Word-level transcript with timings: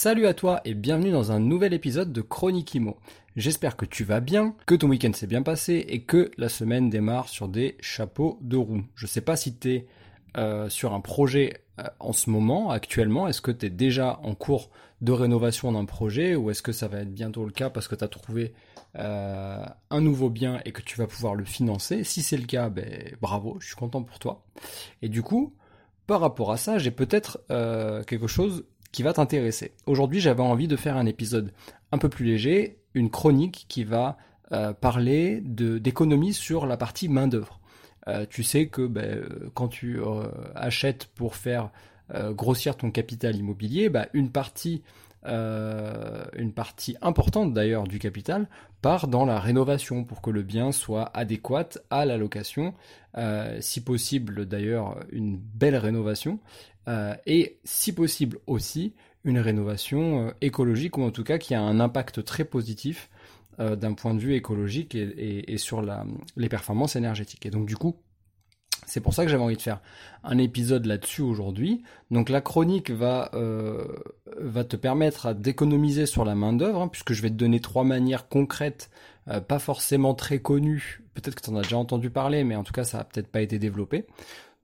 Salut 0.00 0.28
à 0.28 0.32
toi 0.32 0.60
et 0.64 0.74
bienvenue 0.74 1.10
dans 1.10 1.32
un 1.32 1.40
nouvel 1.40 1.74
épisode 1.74 2.12
de 2.12 2.20
Chronique 2.20 2.72
Imo. 2.72 2.98
J'espère 3.34 3.76
que 3.76 3.84
tu 3.84 4.04
vas 4.04 4.20
bien, 4.20 4.54
que 4.64 4.76
ton 4.76 4.86
week-end 4.86 5.12
s'est 5.12 5.26
bien 5.26 5.42
passé 5.42 5.84
et 5.88 6.02
que 6.02 6.30
la 6.38 6.48
semaine 6.48 6.88
démarre 6.88 7.28
sur 7.28 7.48
des 7.48 7.76
chapeaux 7.80 8.38
de 8.40 8.56
roue. 8.56 8.84
Je 8.94 9.08
sais 9.08 9.22
pas 9.22 9.34
si 9.34 9.56
tu 9.56 9.72
es 9.72 9.86
euh, 10.36 10.68
sur 10.68 10.94
un 10.94 11.00
projet 11.00 11.64
euh, 11.80 11.88
en 11.98 12.12
ce 12.12 12.30
moment, 12.30 12.70
actuellement. 12.70 13.26
Est-ce 13.26 13.40
que 13.40 13.50
tu 13.50 13.66
es 13.66 13.70
déjà 13.70 14.20
en 14.22 14.36
cours 14.36 14.70
de 15.00 15.10
rénovation 15.10 15.72
d'un 15.72 15.84
projet 15.84 16.36
ou 16.36 16.48
est-ce 16.52 16.62
que 16.62 16.70
ça 16.70 16.86
va 16.86 17.00
être 17.00 17.12
bientôt 17.12 17.44
le 17.44 17.50
cas 17.50 17.68
parce 17.68 17.88
que 17.88 17.96
tu 17.96 18.04
as 18.04 18.08
trouvé 18.08 18.54
euh, 19.00 19.66
un 19.90 20.00
nouveau 20.00 20.30
bien 20.30 20.60
et 20.64 20.70
que 20.70 20.80
tu 20.80 20.96
vas 20.96 21.08
pouvoir 21.08 21.34
le 21.34 21.44
financer? 21.44 22.04
Si 22.04 22.22
c'est 22.22 22.36
le 22.36 22.46
cas, 22.46 22.68
ben, 22.68 23.16
bravo, 23.20 23.56
je 23.58 23.66
suis 23.66 23.76
content 23.76 24.04
pour 24.04 24.20
toi. 24.20 24.44
Et 25.02 25.08
du 25.08 25.24
coup, 25.24 25.56
par 26.06 26.20
rapport 26.20 26.52
à 26.52 26.56
ça, 26.56 26.78
j'ai 26.78 26.92
peut-être 26.92 27.40
quelque 28.06 28.28
chose 28.28 28.64
qui 28.92 29.02
va 29.02 29.12
t'intéresser. 29.12 29.72
Aujourd'hui, 29.86 30.20
j'avais 30.20 30.42
envie 30.42 30.68
de 30.68 30.76
faire 30.76 30.96
un 30.96 31.06
épisode 31.06 31.52
un 31.92 31.98
peu 31.98 32.08
plus 32.08 32.24
léger, 32.24 32.78
une 32.94 33.10
chronique 33.10 33.66
qui 33.68 33.84
va 33.84 34.18
euh, 34.52 34.72
parler 34.72 35.40
d'économie 35.42 36.32
sur 36.32 36.66
la 36.66 36.76
partie 36.76 37.08
main-d'œuvre. 37.08 37.60
Euh, 38.06 38.24
tu 38.28 38.42
sais 38.42 38.68
que 38.68 38.86
ben, 38.86 39.22
quand 39.54 39.68
tu 39.68 40.00
euh, 40.00 40.24
achètes 40.54 41.06
pour 41.14 41.34
faire 41.34 41.70
grossir 42.30 42.74
ton 42.74 42.90
capital 42.90 43.36
immobilier, 43.36 43.90
ben, 43.90 44.06
une 44.14 44.30
partie 44.30 44.82
une 45.24 46.52
partie 46.54 46.96
importante 47.02 47.52
d'ailleurs 47.52 47.84
du 47.84 47.98
capital 47.98 48.48
part 48.80 49.08
dans 49.08 49.24
la 49.24 49.40
rénovation 49.40 50.04
pour 50.04 50.22
que 50.22 50.30
le 50.30 50.42
bien 50.42 50.72
soit 50.72 51.10
adéquat 51.16 51.68
à 51.90 52.04
la 52.04 52.16
location, 52.16 52.74
si 53.60 53.82
possible 53.82 54.46
d'ailleurs 54.46 55.00
une 55.10 55.36
belle 55.36 55.76
rénovation, 55.76 56.38
euh, 56.88 57.14
et 57.26 57.58
si 57.64 57.92
possible 57.92 58.38
aussi 58.46 58.94
une 59.24 59.38
rénovation 59.38 60.28
euh, 60.28 60.30
écologique 60.40 60.96
ou 60.96 61.02
en 61.02 61.10
tout 61.10 61.24
cas 61.24 61.36
qui 61.36 61.54
a 61.54 61.60
un 61.60 61.80
impact 61.80 62.24
très 62.24 62.44
positif 62.44 63.10
euh, 63.60 63.76
d'un 63.76 63.92
point 63.92 64.14
de 64.14 64.20
vue 64.20 64.34
écologique 64.34 64.94
et, 64.94 65.58
sur 65.58 65.84
les 66.36 66.48
performances 66.48 66.96
énergétiques. 66.96 67.44
Et 67.44 67.50
donc 67.50 67.66
du 67.66 67.76
coup, 67.76 67.96
c'est 68.88 69.00
pour 69.00 69.14
ça 69.14 69.24
que 69.24 69.30
j'avais 69.30 69.42
envie 69.42 69.56
de 69.56 69.62
faire 69.62 69.80
un 70.24 70.38
épisode 70.38 70.86
là-dessus 70.86 71.22
aujourd'hui. 71.22 71.82
Donc 72.10 72.28
la 72.28 72.40
chronique 72.40 72.90
va, 72.90 73.30
va 74.38 74.64
te 74.64 74.76
permettre 74.76 75.34
d'économiser 75.34 76.06
sur 76.06 76.24
la 76.24 76.34
main-d'œuvre, 76.34 76.82
hein, 76.82 76.88
puisque 76.88 77.12
je 77.12 77.22
vais 77.22 77.30
te 77.30 77.34
donner 77.34 77.60
trois 77.60 77.84
manières 77.84 78.28
concrètes, 78.28 78.90
pas 79.46 79.58
forcément 79.58 80.14
très 80.14 80.40
connues. 80.40 81.02
Peut-être 81.14 81.34
que 81.34 81.42
tu 81.42 81.50
en 81.50 81.56
as 81.56 81.62
déjà 81.62 81.76
entendu 81.76 82.10
parler, 82.10 82.44
mais 82.44 82.56
en 82.56 82.64
tout 82.64 82.72
cas 82.72 82.84
ça 82.84 82.98
n'a 82.98 83.04
peut-être 83.04 83.28
pas 83.28 83.42
été 83.42 83.58
développé. 83.58 84.06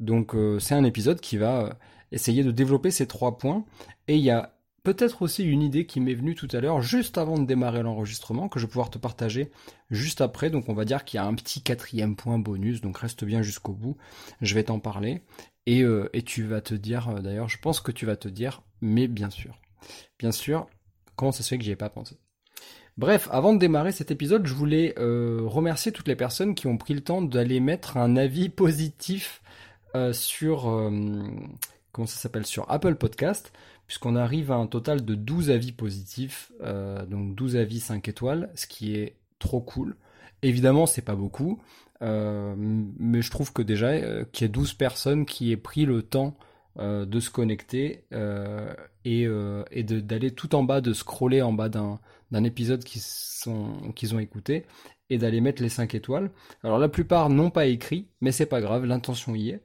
Donc 0.00 0.34
c'est 0.58 0.74
un 0.74 0.84
épisode 0.84 1.20
qui 1.20 1.36
va 1.36 1.78
essayer 2.10 2.42
de 2.42 2.50
développer 2.50 2.90
ces 2.90 3.06
trois 3.06 3.38
points. 3.38 3.64
Et 4.08 4.16
il 4.16 4.22
y 4.22 4.30
a 4.30 4.53
peut-être 4.84 5.22
aussi 5.22 5.42
une 5.42 5.62
idée 5.62 5.86
qui 5.86 6.00
m'est 6.00 6.14
venue 6.14 6.34
tout 6.34 6.48
à 6.52 6.60
l'heure, 6.60 6.80
juste 6.82 7.18
avant 7.18 7.38
de 7.38 7.46
démarrer 7.46 7.82
l'enregistrement, 7.82 8.48
que 8.48 8.60
je 8.60 8.66
vais 8.66 8.70
pouvoir 8.70 8.90
te 8.90 8.98
partager 8.98 9.50
juste 9.90 10.20
après. 10.20 10.50
Donc 10.50 10.68
on 10.68 10.74
va 10.74 10.84
dire 10.84 11.04
qu'il 11.04 11.18
y 11.18 11.20
a 11.20 11.26
un 11.26 11.34
petit 11.34 11.62
quatrième 11.62 12.14
point 12.14 12.38
bonus, 12.38 12.80
donc 12.80 12.98
reste 12.98 13.24
bien 13.24 13.42
jusqu'au 13.42 13.72
bout. 13.72 13.96
Je 14.40 14.54
vais 14.54 14.64
t'en 14.64 14.78
parler. 14.78 15.22
Et, 15.66 15.82
euh, 15.82 16.08
tu 16.26 16.44
vas 16.44 16.60
te 16.60 16.74
dire, 16.74 17.08
euh, 17.08 17.20
d'ailleurs, 17.20 17.48
je 17.48 17.58
pense 17.58 17.80
que 17.80 17.90
tu 17.90 18.04
vas 18.04 18.16
te 18.16 18.28
dire, 18.28 18.62
mais 18.82 19.08
bien 19.08 19.30
sûr. 19.30 19.58
Bien 20.18 20.30
sûr, 20.30 20.66
comment 21.16 21.32
ça 21.32 21.42
se 21.42 21.48
fait 21.48 21.58
que 21.58 21.64
j'y 21.64 21.70
ai 21.70 21.76
pas 21.76 21.88
pensé? 21.88 22.16
Bref, 22.98 23.28
avant 23.32 23.54
de 23.54 23.58
démarrer 23.58 23.90
cet 23.90 24.10
épisode, 24.10 24.46
je 24.46 24.54
voulais 24.54 24.94
euh, 24.98 25.40
remercier 25.44 25.90
toutes 25.90 26.06
les 26.06 26.14
personnes 26.14 26.54
qui 26.54 26.66
ont 26.66 26.76
pris 26.76 26.94
le 26.94 27.00
temps 27.00 27.22
d'aller 27.22 27.58
mettre 27.58 27.96
un 27.96 28.16
avis 28.16 28.50
positif 28.50 29.40
sur 30.12 30.90
comment 31.92 32.06
ça 32.06 32.18
s'appelle, 32.18 32.44
sur 32.44 32.68
Apple 32.68 32.96
Podcast, 32.96 33.52
puisqu'on 33.86 34.16
arrive 34.16 34.50
à 34.50 34.56
un 34.56 34.66
total 34.66 35.04
de 35.04 35.14
12 35.14 35.50
avis 35.50 35.72
positifs, 35.72 36.52
euh, 36.62 37.04
donc 37.06 37.34
12 37.34 37.56
avis 37.56 37.80
5 37.80 38.08
étoiles, 38.08 38.50
ce 38.54 38.66
qui 38.66 38.96
est 38.96 39.16
trop 39.38 39.60
cool. 39.60 39.96
Évidemment, 40.42 40.86
c'est 40.86 41.02
pas 41.02 41.14
beaucoup, 41.14 41.60
euh, 42.02 42.54
mais 42.56 43.22
je 43.22 43.30
trouve 43.30 43.52
que 43.52 43.62
déjà 43.62 43.88
euh, 43.88 44.24
qu'il 44.32 44.44
y 44.44 44.46
ait 44.46 44.52
12 44.52 44.74
personnes 44.74 45.26
qui 45.26 45.52
aient 45.52 45.56
pris 45.56 45.84
le 45.84 46.02
temps 46.02 46.36
de 46.76 47.20
se 47.20 47.30
connecter 47.30 48.04
et, 49.04 49.28
d'aller 49.28 50.30
tout 50.32 50.56
en 50.56 50.64
bas, 50.64 50.80
de 50.80 50.92
scroller 50.92 51.40
en 51.40 51.52
bas 51.52 51.68
d'un 51.68 52.44
épisode 52.44 52.82
qu'ils 52.82 53.04
ont 53.46 54.18
écouté 54.18 54.66
et 55.08 55.18
d'aller 55.18 55.40
mettre 55.40 55.62
les 55.62 55.68
5 55.68 55.94
étoiles. 55.94 56.32
Alors 56.64 56.80
la 56.80 56.88
plupart 56.88 57.30
n'ont 57.30 57.50
pas 57.50 57.66
écrit, 57.66 58.08
mais 58.20 58.32
c'est 58.32 58.46
pas 58.46 58.60
grave, 58.60 58.86
l'intention 58.86 59.36
y 59.36 59.50
est. 59.50 59.62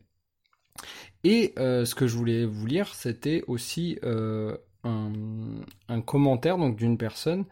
Et 1.24 1.53
euh, 1.59 1.85
ce 1.85 1.96
que 1.96 2.07
je 2.07 2.16
voulais 2.16 2.46
vous 2.46 2.66
lire, 2.66 2.94
c'était 2.94 3.44
aussi 3.47 4.00
euh, 4.03 4.56
un, 4.84 6.02
commentaire 6.02 6.57
donc 6.57 6.78
d'une 6.78 6.97
personne 6.97 7.46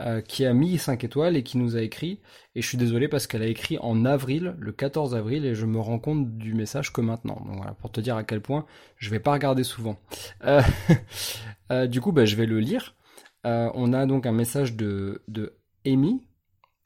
euh, 0.00 0.20
qui 0.20 0.44
a 0.44 0.52
mis 0.52 0.78
5 0.78 1.04
étoiles 1.04 1.36
et 1.36 1.42
qui 1.42 1.58
nous 1.58 1.76
a 1.76 1.82
écrit. 1.82 2.20
Et 2.54 2.62
je 2.62 2.66
suis 2.66 2.78
désolé 2.78 3.08
parce 3.08 3.26
qu'elle 3.26 3.42
a 3.42 3.46
écrit 3.46 3.78
en 3.78 4.04
avril, 4.04 4.56
le 4.58 4.72
14 4.72 5.14
avril, 5.14 5.44
et 5.44 5.54
je 5.54 5.66
me 5.66 5.78
rends 5.78 6.00
compte 6.00 6.36
du 6.36 6.54
message 6.54 6.92
que 6.92 7.00
maintenant. 7.00 7.40
Donc 7.46 7.56
voilà, 7.56 7.74
pour 7.74 7.92
te 7.92 8.00
dire 8.00 8.16
à 8.16 8.24
quel 8.24 8.40
point 8.40 8.66
je 8.96 9.10
vais 9.10 9.20
pas 9.20 9.32
regarder 9.32 9.62
souvent. 9.62 9.98
du 11.86 12.00
coup, 12.00 12.12
bah, 12.12 12.24
je 12.24 12.36
vais 12.36 12.46
le 12.46 12.58
lire. 12.58 12.96
on 13.44 13.92
a 13.92 14.06
donc 14.06 14.26
un 14.26 14.32
message 14.32 14.74
de, 14.74 15.22
de 15.28 15.54
Amy. 15.86 16.22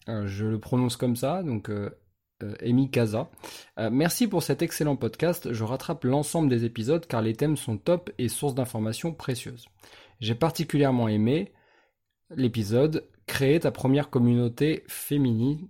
je 0.06 0.44
le 0.44 0.60
prononce 0.60 0.96
comme 0.96 1.16
ça, 1.16 1.42
donc 1.42 1.70
euh, 2.42 2.54
Amy 2.62 2.90
Kaza. 2.90 3.30
Euh, 3.78 3.88
merci 3.90 4.28
pour 4.28 4.42
cet 4.42 4.60
excellent 4.60 4.96
podcast. 4.96 5.52
Je 5.52 5.64
rattrape 5.64 6.04
l'ensemble 6.04 6.50
des 6.50 6.64
épisodes 6.64 7.06
car 7.06 7.22
les 7.22 7.34
thèmes 7.34 7.56
sont 7.56 7.78
top 7.78 8.10
et 8.18 8.28
source 8.28 8.54
d'informations 8.54 9.14
précieuses. 9.14 9.66
J'ai 10.20 10.34
particulièrement 10.34 11.08
aimé 11.08 11.52
l'épisode 12.30 13.08
Créer 13.26 13.58
ta 13.58 13.72
première 13.72 14.08
communauté 14.10 14.84
féminine. 14.86 15.68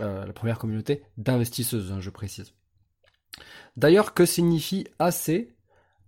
Euh, 0.00 0.24
la 0.24 0.32
première 0.32 0.58
communauté 0.58 1.02
d'investisseuses, 1.16 1.90
hein, 1.90 2.00
je 2.00 2.10
précise. 2.10 2.52
D'ailleurs, 3.76 4.14
que 4.14 4.24
signifie 4.24 4.86
assez 5.00 5.56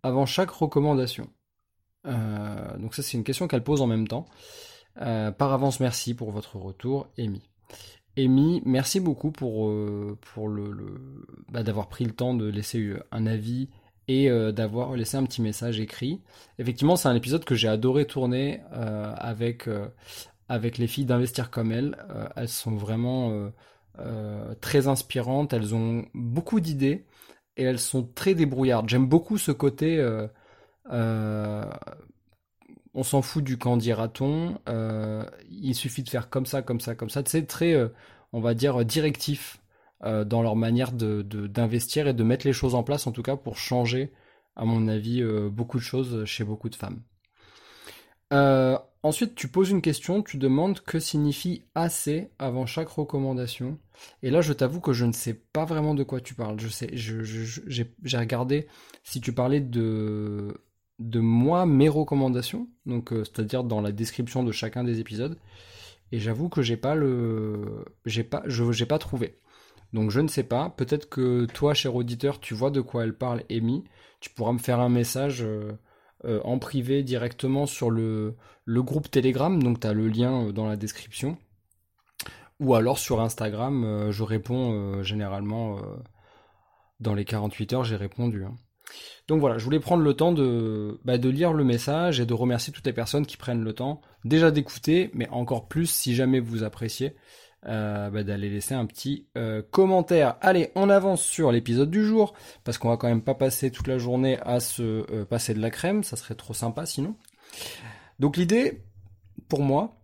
avant 0.02 0.26
chaque 0.26 0.50
recommandation? 0.50 1.30
Donc 2.04 2.94
ça, 2.94 3.02
c'est 3.02 3.16
une 3.16 3.24
question 3.24 3.48
qu'elle 3.48 3.64
pose 3.64 3.82
en 3.82 3.88
même 3.88 4.06
temps. 4.06 4.26
par 4.94 5.52
avance, 5.52 5.80
merci 5.80 6.14
pour 6.14 6.30
votre 6.30 6.54
retour, 6.54 7.08
Amy. 7.18 7.42
Amy, 8.18 8.62
merci 8.64 9.00
beaucoup 9.00 9.30
pour, 9.30 9.68
euh, 9.68 10.18
pour 10.32 10.48
le, 10.48 10.74
bah, 11.50 11.62
d'avoir 11.62 11.88
pris 11.88 12.04
le 12.04 12.12
temps 12.12 12.34
de 12.34 12.46
laisser 12.46 12.80
euh, 12.80 13.02
un 13.12 13.26
avis 13.26 13.68
et 14.08 14.30
euh, 14.30 14.52
d'avoir 14.52 14.96
laissé 14.96 15.18
un 15.18 15.24
petit 15.24 15.42
message 15.42 15.80
écrit. 15.80 16.22
Effectivement, 16.58 16.96
c'est 16.96 17.08
un 17.08 17.14
épisode 17.14 17.44
que 17.44 17.54
j'ai 17.54 17.68
adoré 17.68 18.06
tourner 18.06 18.60
avec, 18.70 19.68
avec 20.48 20.78
les 20.78 20.86
filles 20.86 21.04
d'Investir 21.04 21.50
comme 21.50 21.72
elles. 21.72 21.96
elles 22.36 22.48
sont 22.48 22.76
vraiment 22.76 23.50
très 24.60 24.86
inspirantes, 24.86 25.52
elles 25.52 25.74
ont 25.74 26.06
beaucoup 26.14 26.60
d'idées 26.60 27.04
et 27.56 27.64
elles 27.64 27.80
sont 27.80 28.04
très 28.04 28.34
débrouillardes. 28.34 28.88
J'aime 28.88 29.08
beaucoup 29.08 29.38
ce 29.38 29.50
côté 29.50 30.00
on 32.96 33.02
s'en 33.02 33.20
fout 33.20 33.44
du 33.44 33.58
quand 33.58 33.76
dira-t-on, 33.76 34.58
euh, 34.68 35.22
il 35.50 35.74
suffit 35.74 36.02
de 36.02 36.08
faire 36.08 36.30
comme 36.30 36.46
ça, 36.46 36.62
comme 36.62 36.80
ça, 36.80 36.94
comme 36.94 37.10
ça. 37.10 37.22
C'est 37.26 37.46
très, 37.46 37.74
euh, 37.74 37.88
on 38.32 38.40
va 38.40 38.54
dire, 38.54 38.84
directif 38.86 39.60
euh, 40.02 40.24
dans 40.24 40.42
leur 40.42 40.56
manière 40.56 40.92
d'investir 40.92 42.08
et 42.08 42.14
de 42.14 42.24
mettre 42.24 42.46
les 42.46 42.54
choses 42.54 42.74
en 42.74 42.82
place, 42.82 43.06
en 43.06 43.12
tout 43.12 43.22
cas 43.22 43.36
pour 43.36 43.58
changer, 43.58 44.12
à 44.56 44.64
mon 44.64 44.88
avis, 44.88 45.22
beaucoup 45.50 45.76
de 45.76 45.82
choses 45.82 46.24
chez 46.24 46.42
beaucoup 46.42 46.70
de 46.70 46.74
femmes. 46.74 47.02
ensuite, 49.02 49.34
tu 49.34 49.48
poses 49.48 49.70
une 49.70 49.82
question, 49.82 50.22
tu 50.22 50.38
demandes 50.38 50.80
que 50.80 50.98
signifie 50.98 51.66
assez 51.74 52.30
avant 52.38 52.64
chaque 52.64 52.88
recommandation. 52.88 53.78
Et 54.22 54.30
là, 54.30 54.40
je 54.40 54.54
t'avoue 54.54 54.80
que 54.80 54.94
je 54.94 55.04
ne 55.04 55.12
sais 55.12 55.34
pas 55.34 55.66
vraiment 55.66 55.94
de 55.94 56.02
quoi 56.02 56.22
tu 56.22 56.34
parles. 56.34 56.58
Je 56.58 56.68
sais, 56.68 56.88
j'ai 56.94 58.16
regardé 58.16 58.68
si 59.04 59.20
tu 59.20 59.34
parlais 59.34 59.60
de 59.60 60.56
de 60.98 61.20
moi 61.20 61.66
mes 61.66 61.88
recommandations, 61.88 62.68
donc 62.86 63.12
euh, 63.12 63.24
c'est-à-dire 63.24 63.64
dans 63.64 63.80
la 63.80 63.92
description 63.92 64.42
de 64.42 64.52
chacun 64.52 64.84
des 64.84 65.00
épisodes. 65.00 65.38
Et 66.12 66.18
j'avoue 66.18 66.48
que 66.48 66.62
j'ai 66.62 66.76
pas 66.76 66.94
le, 66.94 67.84
j'ai 68.06 68.24
pas, 68.24 68.42
je 68.46 68.70
j'ai 68.72 68.86
pas 68.86 68.98
trouvé. 68.98 69.38
Donc 69.92 70.10
je 70.10 70.20
ne 70.20 70.28
sais 70.28 70.44
pas. 70.44 70.70
Peut-être 70.70 71.08
que 71.08 71.46
toi, 71.46 71.74
cher 71.74 71.94
auditeur, 71.94 72.40
tu 72.40 72.54
vois 72.54 72.70
de 72.70 72.80
quoi 72.80 73.04
elle 73.04 73.16
parle, 73.16 73.42
Amy. 73.50 73.84
Tu 74.20 74.30
pourras 74.30 74.52
me 74.52 74.58
faire 74.58 74.80
un 74.80 74.88
message 74.88 75.42
euh, 75.42 75.72
en 76.44 76.58
privé 76.58 77.02
directement 77.02 77.66
sur 77.66 77.90
le, 77.90 78.36
le 78.64 78.82
groupe 78.82 79.10
Telegram, 79.10 79.62
donc 79.62 79.80
tu 79.80 79.86
as 79.86 79.92
le 79.92 80.08
lien 80.08 80.52
dans 80.52 80.66
la 80.66 80.76
description. 80.76 81.38
Ou 82.60 82.74
alors 82.74 82.98
sur 82.98 83.20
Instagram, 83.20 84.10
je 84.10 84.22
réponds 84.22 85.02
généralement 85.02 85.78
dans 87.00 87.14
les 87.14 87.24
48 87.24 87.72
heures, 87.74 87.84
j'ai 87.84 87.96
répondu. 87.96 88.44
Hein. 88.44 88.54
Donc 89.28 89.40
voilà, 89.40 89.58
je 89.58 89.64
voulais 89.64 89.80
prendre 89.80 90.02
le 90.02 90.14
temps 90.14 90.32
de, 90.32 91.00
bah, 91.04 91.18
de 91.18 91.28
lire 91.28 91.52
le 91.52 91.64
message 91.64 92.20
et 92.20 92.26
de 92.26 92.34
remercier 92.34 92.72
toutes 92.72 92.86
les 92.86 92.92
personnes 92.92 93.26
qui 93.26 93.36
prennent 93.36 93.64
le 93.64 93.72
temps 93.72 94.00
déjà 94.24 94.50
d'écouter, 94.50 95.10
mais 95.14 95.28
encore 95.30 95.66
plus 95.68 95.86
si 95.86 96.14
jamais 96.14 96.40
vous 96.40 96.62
appréciez, 96.62 97.16
euh, 97.66 98.10
bah, 98.10 98.22
d'aller 98.22 98.48
laisser 98.48 98.74
un 98.74 98.86
petit 98.86 99.26
euh, 99.36 99.62
commentaire. 99.70 100.36
Allez, 100.40 100.70
on 100.76 100.88
avance 100.88 101.22
sur 101.22 101.50
l'épisode 101.50 101.90
du 101.90 102.04
jour, 102.04 102.34
parce 102.62 102.78
qu'on 102.78 102.88
va 102.88 102.96
quand 102.96 103.08
même 103.08 103.22
pas 103.22 103.34
passer 103.34 103.72
toute 103.72 103.88
la 103.88 103.98
journée 103.98 104.38
à 104.42 104.60
se 104.60 104.82
euh, 104.82 105.24
passer 105.24 105.54
de 105.54 105.60
la 105.60 105.70
crème, 105.70 106.04
ça 106.04 106.16
serait 106.16 106.36
trop 106.36 106.54
sympa 106.54 106.86
sinon. 106.86 107.16
Donc 108.20 108.36
l'idée, 108.36 108.84
pour 109.48 109.60
moi, 109.60 109.96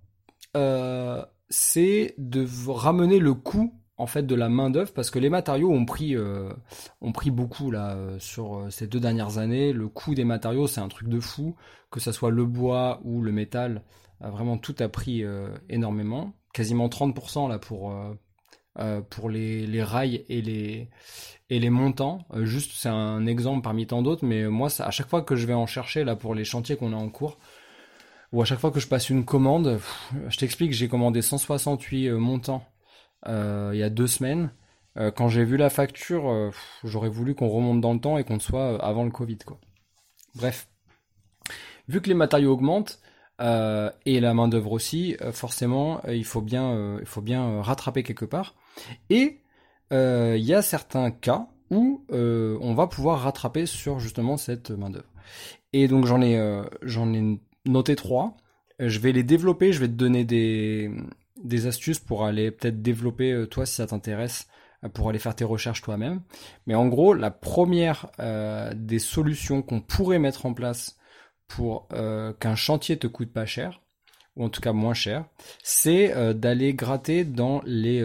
c'est 1.49 2.15
de 2.19 2.47
ramener 2.69 3.19
le 3.19 3.35
coût 3.35 3.73
en 3.99 4.07
fait 4.07 4.27
de 4.27 4.35
la 4.35 4.49
main 4.49 4.71
d'œuvre 4.71 4.93
parce 4.93 5.11
que 5.11 5.19
les 5.19 5.31
matériaux 5.31 5.71
ont 5.71 5.85
pris 5.85 6.17
euh, 6.17 6.53
ont 7.01 7.13
pris 7.13 7.31
beaucoup 7.31 7.71
là 7.71 7.95
euh, 7.95 8.19
sur 8.19 8.57
euh, 8.57 8.71
ces 8.71 8.87
deux 8.87 9.01
dernières 9.01 9.39
années. 9.39 9.73
Le 9.73 9.89
coût 9.89 10.15
des 10.15 10.25
matériaux 10.25 10.67
c'est 10.67 10.81
un 10.81 10.89
truc 10.89 11.09
de 11.09 11.21
fou, 11.21 11.57
que 11.91 12.01
ça 12.01 12.13
soit 12.13 12.31
le 12.31 12.45
bois 12.45 13.01
ou 13.05 13.23
le 13.23 13.33
métal, 13.33 13.83
vraiment 14.21 14.57
tout 14.57 14.75
a 14.79 14.89
pris 14.89 15.25
énormément, 15.69 16.33
quasiment 16.53 16.89
30% 16.89 17.49
là 17.49 17.59
pour 17.59 17.95
pour 19.11 19.29
les, 19.29 19.67
les, 19.67 19.83
rails 19.83 20.25
et 20.29 20.41
les 20.41 20.89
et 21.51 21.59
les 21.59 21.71
montants. 21.71 22.25
juste 22.43 22.73
c'est 22.75 22.89
un 22.89 23.27
exemple 23.27 23.63
parmi 23.63 23.87
tant 23.87 24.01
d'autres, 24.03 24.25
mais 24.25 24.49
moi 24.49 24.69
à 24.81 24.91
chaque 24.91 25.09
fois 25.09 25.23
que 25.23 25.37
je 25.37 25.47
vais 25.47 25.55
en 25.55 25.67
chercher 25.67 26.05
là 26.05 26.17
pour 26.17 26.35
les 26.35 26.45
chantiers 26.45 26.77
qu'on 26.77 26.93
a 26.93 26.97
en 26.97 27.09
cours 27.11 27.39
ou 28.33 28.41
à 28.41 28.47
chaque 28.47 28.61
fois 28.61 28.71
que 28.71 28.81
je 28.81 28.89
passe 28.89 29.11
une 29.11 29.27
commande, 29.27 29.79
je 30.29 30.39
t'explique, 30.39 30.73
j'ai 30.73 30.89
commandé 30.89 31.21
168 31.21 32.13
montants 32.13 32.65
il 33.27 33.79
y 33.79 33.83
a 33.83 33.91
deux 33.91 34.07
semaines. 34.07 34.51
Euh, 34.99 35.11
quand 35.11 35.29
j'ai 35.29 35.45
vu 35.45 35.57
la 35.57 35.71
facture, 35.71 36.31
euh, 36.31 36.51
j'aurais 36.85 37.09
voulu 37.09 37.35
qu'on 37.35 37.49
remonte 37.49 37.81
dans 37.81 37.95
le 37.95 38.01
temps 38.01 38.19
et 38.19 38.25
qu'on 38.25 38.39
soit 38.39 38.83
avant 38.85 39.05
le 39.05 39.11
Covid. 39.11 39.39
Quoi. 39.39 39.59
Bref, 40.35 40.69
vu 41.89 42.01
que 42.01 42.09
les 42.09 42.15
matériaux 42.15 42.53
augmentent, 42.53 43.01
et 44.07 44.21
la 44.21 44.35
main 44.35 44.47
d'œuvre 44.47 44.71
aussi, 44.71 45.17
forcément, 45.33 46.01
il 46.07 46.25
faut 46.25 46.41
bien, 46.41 47.03
rattraper 47.61 48.05
quelque 48.05 48.25
part. 48.25 48.55
Et 49.11 49.41
il 49.91 50.45
y 50.45 50.55
a 50.55 50.63
certains 50.63 51.11
cas 51.11 51.49
où 51.69 52.05
on 52.11 52.75
va 52.75 52.87
pouvoir 52.87 53.23
rattraper 53.23 53.67
sur 53.67 53.99
justement 53.99 54.37
cette 54.37 54.71
main 54.71 54.91
d'œuvre. 54.91 55.13
Et 55.73 55.89
donc 55.89 56.07
j'en 56.07 56.23
ai 56.23 57.41
noté 57.67 57.97
trois. 57.97 58.37
Je 58.79 59.01
vais 59.01 59.11
les 59.11 59.25
développer. 59.25 59.73
Je 59.73 59.81
vais 59.81 59.89
te 59.89 59.95
donner 59.95 60.25
des, 60.25 60.89
des 61.43 61.67
astuces 61.67 61.99
pour 61.99 62.25
aller 62.25 62.51
peut-être 62.51 62.83
développer 62.83 63.33
euh, 63.33 63.47
toi 63.47 63.67
si 63.67 63.75
ça 63.75 63.87
t'intéresse 63.87 64.47
euh, 64.85 64.89
pour 64.89 65.09
aller 65.09 65.19
faire 65.19 65.35
tes 65.35 65.45
recherches 65.45 65.83
toi-même. 65.83 66.23
Mais 66.67 66.75
en 66.75 66.87
gros, 66.89 67.15
la 67.15 67.31
première 67.31 68.11
euh, 68.21 68.73
des 68.75 68.99
solutions 68.99 69.63
qu'on 69.63 69.81
pourrait 69.81 70.19
mettre 70.19 70.47
en 70.47 70.55
place 70.55 70.99
pour 71.49 71.89
qu'un 72.41 72.55
chantier 72.55 72.97
te 72.97 73.07
coûte 73.07 73.31
pas 73.31 73.45
cher, 73.45 73.83
ou 74.37 74.45
en 74.47 74.49
tout 74.49 74.63
cas 74.63 74.73
moins 74.73 74.95
cher, 74.95 75.27
c'est 75.63 76.33
d'aller 76.33 76.73
gratter 76.73 77.27
dans 77.27 77.61
les, 77.67 78.03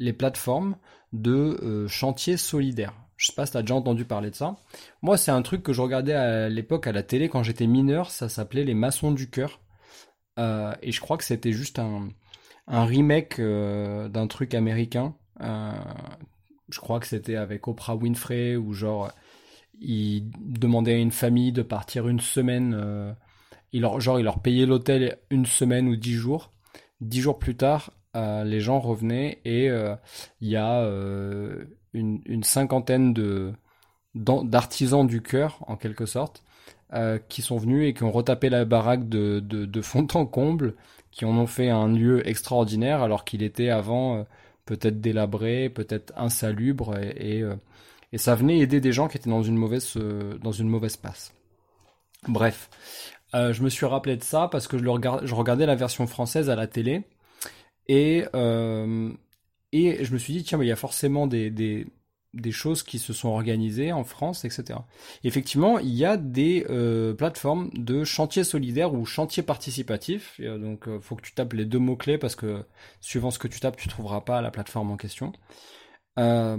les 0.00 0.12
plateformes 0.12 0.74
de 1.12 1.86
chantiers 1.88 2.36
solidaires. 2.36 2.94
Je 3.16 3.26
sais 3.26 3.32
pas 3.32 3.46
si 3.46 3.52
tu 3.52 3.58
as 3.58 3.62
déjà 3.62 3.76
entendu 3.76 4.04
parler 4.04 4.30
de 4.30 4.34
ça. 4.34 4.56
Moi, 5.02 5.16
c'est 5.16 5.30
un 5.30 5.42
truc 5.42 5.62
que 5.62 5.72
je 5.72 5.80
regardais 5.80 6.14
à 6.14 6.48
l'époque 6.48 6.88
à 6.88 6.92
la 6.92 7.04
télé 7.04 7.28
quand 7.28 7.44
j'étais 7.44 7.68
mineur, 7.68 8.10
ça 8.10 8.28
s'appelait 8.28 8.64
les 8.64 8.74
maçons 8.74 9.12
du 9.12 9.30
cœur. 9.30 9.60
Euh, 10.38 10.74
et 10.82 10.92
je 10.92 11.00
crois 11.00 11.16
que 11.16 11.24
c'était 11.24 11.52
juste 11.52 11.78
un, 11.78 12.10
remake 12.68 13.38
euh, 13.38 14.08
d'un 14.08 14.26
truc 14.26 14.54
américain. 14.54 15.14
Euh, 15.40 15.72
je 16.68 16.80
crois 16.80 17.00
que 17.00 17.06
c'était 17.06 17.36
avec 17.36 17.68
Oprah 17.68 17.96
Winfrey 17.96 18.56
ou 18.56 18.72
genre 18.72 19.10
il 19.78 20.30
demandait 20.40 20.94
à 20.94 20.98
une 20.98 21.12
famille 21.12 21.52
de 21.52 21.62
partir 21.62 22.08
une 22.08 22.20
semaine. 22.20 23.14
il 23.72 23.82
leur, 23.82 24.00
genre 24.00 24.18
il 24.18 24.24
leur 24.24 24.40
payait 24.40 24.66
l'hôtel 24.66 25.18
une 25.30 25.46
semaine 25.46 25.88
ou 25.88 25.96
dix 25.96 26.14
jours. 26.14 26.52
Dix 27.00 27.20
jours 27.20 27.38
plus 27.38 27.56
tard, 27.56 27.92
les 28.14 28.60
gens 28.60 28.80
revenaient 28.80 29.40
et 29.44 29.66
il 30.40 30.48
y 30.48 30.56
a 30.56 30.82
une, 31.92 32.22
une, 32.24 32.42
cinquantaine 32.42 33.12
de 33.12 33.52
d'artisans 34.14 35.06
du 35.06 35.20
cœur 35.20 35.58
en 35.66 35.76
quelque 35.76 36.06
sorte 36.06 36.42
euh, 36.94 37.18
qui 37.28 37.42
sont 37.42 37.56
venus 37.56 37.88
et 37.88 37.94
qui 37.94 38.04
ont 38.04 38.12
retapé 38.12 38.48
la 38.48 38.64
baraque 38.64 39.08
de, 39.08 39.40
de, 39.40 39.82
fond 39.82 40.06
en 40.14 40.24
comble, 40.24 40.76
qui 41.10 41.24
en 41.24 41.36
ont 41.36 41.48
fait 41.48 41.68
un 41.68 41.88
lieu 41.88 42.26
extraordinaire 42.28 43.02
alors 43.02 43.24
qu'il 43.24 43.42
était 43.42 43.70
avant 43.70 44.18
euh, 44.18 44.22
peut-être 44.66 45.00
délabré, 45.00 45.68
peut-être 45.68 46.12
insalubre 46.16 46.96
et, 46.96 47.42
euh, 47.42 47.56
et, 48.12 48.18
ça 48.18 48.36
venait 48.36 48.58
aider 48.58 48.80
des 48.80 48.92
gens 48.92 49.08
qui 49.08 49.16
étaient 49.16 49.30
dans 49.30 49.42
une 49.42 49.56
mauvaise, 49.56 49.96
dans 50.40 50.52
une 50.52 50.68
mauvaise 50.68 50.96
passe. 50.96 51.34
Bref, 52.28 52.70
je 53.34 53.62
me 53.64 53.68
suis 53.68 53.86
rappelé 53.86 54.16
de 54.16 54.22
ça 54.22 54.48
parce 54.48 54.68
que 54.68 54.78
je, 54.78 54.84
le 54.84 54.92
je 55.24 55.34
regardais 55.34 55.66
la 55.66 55.74
version 55.74 56.06
française 56.06 56.50
à 56.50 56.54
la 56.54 56.68
télé 56.68 57.02
et, 57.88 58.24
et 59.72 60.04
je 60.04 60.12
me 60.12 60.18
suis 60.18 60.32
dit, 60.34 60.44
tiens, 60.44 60.62
il 60.62 60.68
y 60.68 60.72
a 60.72 60.76
forcément 60.76 61.26
des, 61.26 61.50
des, 61.50 61.88
des 62.36 62.52
choses 62.52 62.82
qui 62.82 62.98
se 62.98 63.12
sont 63.12 63.28
organisées 63.28 63.92
en 63.92 64.04
France, 64.04 64.44
etc. 64.44 64.78
Effectivement, 65.24 65.78
il 65.78 65.94
y 65.94 66.04
a 66.04 66.16
des 66.16 66.66
euh, 66.70 67.14
plateformes 67.14 67.70
de 67.74 68.04
chantier 68.04 68.44
solidaire 68.44 68.94
ou 68.94 69.04
chantier 69.04 69.42
participatif. 69.42 70.40
donc, 70.40 70.84
il 70.86 70.92
euh, 70.92 71.00
faut 71.00 71.16
que 71.16 71.22
tu 71.22 71.32
tapes 71.32 71.54
les 71.54 71.64
deux 71.64 71.78
mots 71.78 71.96
clés 71.96 72.18
parce 72.18 72.36
que 72.36 72.64
suivant 73.00 73.30
ce 73.30 73.38
que 73.38 73.48
tu 73.48 73.60
tapes, 73.60 73.76
tu 73.76 73.88
trouveras 73.88 74.20
pas 74.20 74.40
la 74.40 74.50
plateforme 74.50 74.90
en 74.90 74.96
question. 74.96 75.32
Euh, 76.18 76.56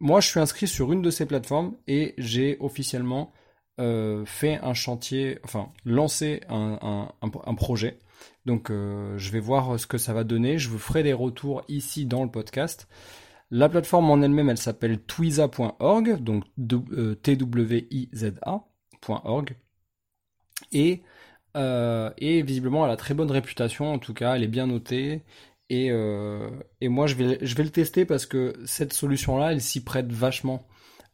moi, 0.00 0.20
je 0.20 0.28
suis 0.28 0.40
inscrit 0.40 0.66
sur 0.66 0.92
une 0.92 1.02
de 1.02 1.10
ces 1.10 1.26
plateformes 1.26 1.76
et 1.86 2.14
j'ai 2.18 2.56
officiellement 2.60 3.32
fait 4.26 4.60
un 4.62 4.74
chantier, 4.74 5.40
enfin 5.42 5.72
lancé 5.84 6.42
un 6.48 7.54
projet. 7.56 7.98
Donc, 8.46 8.68
je 8.70 9.30
vais 9.32 9.40
voir 9.40 9.80
ce 9.80 9.88
que 9.88 9.98
ça 9.98 10.12
va 10.12 10.22
donner. 10.22 10.56
Je 10.56 10.68
vous 10.68 10.78
ferai 10.78 11.02
des 11.02 11.12
retours 11.12 11.64
ici 11.66 12.06
dans 12.06 12.22
le 12.22 12.30
podcast. 12.30 12.86
La 13.52 13.68
plateforme 13.68 14.10
en 14.10 14.22
elle-même, 14.22 14.48
elle, 14.48 14.56
s'appelle 14.56 14.98
twiza.org, 14.98 16.22
donc 16.22 16.44
euh, 16.92 17.14
T-W-I-Z-A.org. 17.16 17.56
Et, 20.72 21.02
euh, 21.56 22.10
et 22.16 22.40
visiblement, 22.42 22.86
elle 22.86 22.92
a 22.92 22.96
très 22.96 23.12
bonne 23.12 23.30
réputation, 23.30 23.92
en 23.92 23.98
tout 23.98 24.14
cas, 24.14 24.36
elle 24.36 24.42
est 24.42 24.48
bien 24.48 24.66
notée. 24.66 25.22
Et, 25.68 25.90
euh, 25.90 26.48
moi, 26.80 27.06
je 27.06 27.14
vais 27.14 27.36
le 27.42 27.70
tester 27.70 28.06
parce 28.06 28.24
que 28.24 28.54
cette 28.64 28.94
solution-là, 28.94 29.52
elle 29.52 29.60
s'y 29.60 29.84
prête 29.84 30.10
vachement 30.10 30.66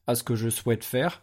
à 0.06 0.14
ce 0.14 0.22
que 0.22 0.36
je 0.36 0.48
souhaite 0.48 0.84
faire. 0.84 1.22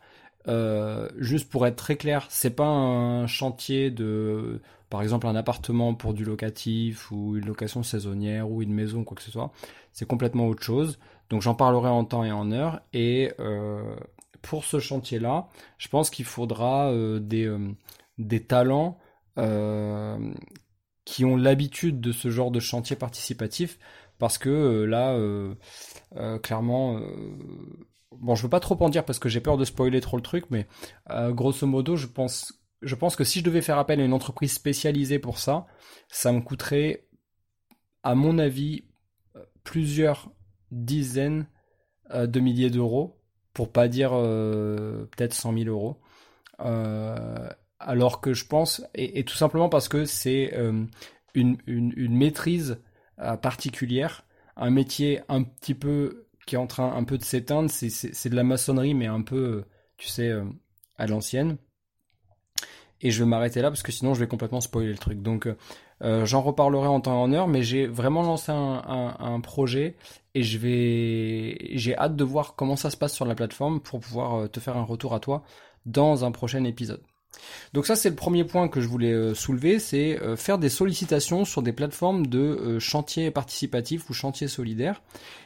Juste 1.18 1.50
pour 1.50 1.66
être 1.68 1.76
très 1.76 1.96
clair, 1.96 2.28
c'est 2.30 2.56
pas 2.56 2.68
un 2.68 3.28
chantier 3.28 3.92
de, 3.92 4.62
par 4.90 5.02
exemple, 5.02 5.28
un 5.28 5.36
appartement 5.36 5.94
pour 5.94 6.14
du 6.14 6.24
locatif 6.24 7.12
ou 7.12 7.38
une 7.38 7.46
location 7.46 7.84
saisonnière 7.84 8.50
ou 8.50 8.62
une 8.62 8.74
maison, 8.74 9.04
quoi 9.04 9.16
que 9.16 9.24
ce 9.24 9.32
soit 9.32 9.52
c'est 9.96 10.06
complètement 10.06 10.48
autre 10.48 10.62
chose. 10.62 11.00
Donc 11.30 11.42
j'en 11.42 11.56
parlerai 11.56 11.90
en 11.90 12.04
temps 12.04 12.24
et 12.24 12.32
en 12.32 12.52
heure. 12.52 12.82
Et 12.94 13.32
euh, 13.40 13.96
pour 14.42 14.66
ce 14.66 14.80
chantier-là, 14.80 15.48
je 15.80 15.88
pense 15.88 16.10
qu'il 16.10 16.26
faudra 16.26 16.92
euh, 16.92 17.20
des, 17.20 17.46
euh, 17.46 17.74
des 18.20 18.44
talents 18.44 19.00
qui 21.06 21.26
ont 21.26 21.36
l'habitude 21.36 22.00
de 22.00 22.12
ce 22.12 22.30
genre 22.30 22.52
de 22.52 22.60
chantier 22.60 22.96
participatif. 22.96 23.80
Parce 24.18 24.38
que 24.38 24.84
là, 24.84 25.18
clairement, 26.40 27.02
bon, 28.20 28.36
je 28.36 28.44
veux 28.44 28.50
pas 28.50 28.60
trop 28.60 28.82
en 28.84 28.90
dire 28.90 29.06
parce 29.06 29.20
que 29.20 29.30
j'ai 29.30 29.42
peur 29.42 29.58
de 29.58 29.66
spoiler 29.66 30.02
trop 30.02 30.18
le 30.18 30.24
truc, 30.24 30.46
mais 30.50 30.68
grosso 31.32 31.66
modo, 31.68 31.96
je 31.96 32.08
pense, 32.08 32.54
je 32.82 32.96
pense 32.96 33.16
que 33.16 33.24
si 33.24 33.40
je 33.40 33.46
devais 33.46 33.62
faire 33.62 33.78
appel 33.78 34.00
à 34.00 34.04
une 34.04 34.14
entreprise 34.14 34.54
spécialisée 34.54 35.20
pour 35.20 35.40
ça, 35.40 35.66
ça 36.10 36.32
me 36.32 36.42
coûterait, 36.42 37.08
à 38.04 38.16
mon 38.16 38.38
avis, 38.38 38.84
plusieurs 39.66 40.32
dizaines 40.72 41.48
euh, 42.12 42.28
de 42.28 42.40
milliers 42.40 42.70
d'euros, 42.70 43.20
pour 43.54 43.72
pas 43.72 43.90
dire 43.90 44.12
euh, 44.14 45.06
peut-être 45.06 45.34
100 45.34 45.58
000 45.58 45.70
euros. 45.70 46.00
Euh, 46.62 47.50
alors 47.80 48.22
que 48.22 48.34
je 48.34 48.46
pense, 48.46 48.86
et, 48.94 49.26
tout 49.26 49.36
simplement 49.36 49.68
parce 49.70 49.90
que 49.90 50.06
c'est 50.06 50.54
une, 51.34 51.58
maîtrise 51.68 52.80
particulière, 53.42 54.26
un 54.56 54.70
métier 54.70 55.22
un 55.28 55.44
petit 55.44 55.76
peu 55.76 56.25
qui 56.46 56.56
est 56.56 56.60
en 56.60 56.68
train 56.68 56.96
un 56.96 57.04
peu 57.04 57.18
de 57.18 57.24
s'éteindre, 57.24 57.70
c'est 57.70 58.30
de 58.30 58.36
la 58.36 58.44
maçonnerie, 58.44 58.94
mais 58.94 59.08
un 59.08 59.22
peu, 59.22 59.64
tu 59.98 60.08
sais, 60.08 60.34
à 60.98 61.08
l'ancienne. 61.08 61.58
Et 63.02 63.12
je 63.12 63.24
vais 63.24 63.30
m'arrêter 63.30 63.62
là 63.62 63.70
parce 63.70 63.84
que 63.84 63.92
sinon 63.92 64.14
je 64.14 64.20
vais 64.20 64.28
complètement 64.28 64.62
spoiler 64.62 64.92
le 64.92 64.98
truc. 64.98 65.22
Donc 65.22 65.48
euh, 66.02 66.26
j'en 66.26 66.42
reparlerai 66.42 66.88
en 66.88 67.00
temps 67.02 67.14
et 67.14 67.24
en 67.24 67.34
heure, 67.34 67.48
mais 67.48 67.64
j'ai 67.64 67.88
vraiment 67.88 68.24
lancé 68.24 68.52
un, 68.52 69.40
projet 69.42 69.96
et 70.34 70.44
j'ai 70.44 71.98
hâte 71.98 72.16
de 72.16 72.24
voir 72.24 72.56
comment 72.56 72.76
ça 72.76 72.90
se 72.90 72.98
passe 72.98 73.14
sur 73.14 73.26
la 73.26 73.36
plateforme 73.36 73.80
pour 73.80 74.00
pouvoir 74.00 74.36
euh, 74.36 74.48
te 74.48 74.60
faire 74.60 74.78
un 74.78 74.84
retour 74.84 75.14
à 75.14 75.20
toi 75.20 75.44
dans 75.86 76.26
un 76.26 76.32
prochain 76.32 76.64
épisode. 76.64 77.04
Donc 77.74 77.86
ça 77.86 77.96
c'est 77.96 78.10
le 78.10 78.16
premier 78.16 78.44
point 78.44 78.68
que 78.68 78.82
je 78.82 78.88
voulais 78.88 79.12
euh, 79.12 79.34
soulever, 79.34 79.80
c'est 79.80 80.22
euh, 80.22 80.36
faire 80.36 80.58
des 80.58 80.70
sollicitations 80.70 81.46
sur 81.46 81.62
des 81.62 81.74
plateformes 81.74 82.28
de 82.28 82.40
euh, 82.40 82.80
chantier 82.80 83.32
participatif 83.32 84.10
ou 84.10 84.14
chantier 84.14 84.48
solidaire. 84.48 85.02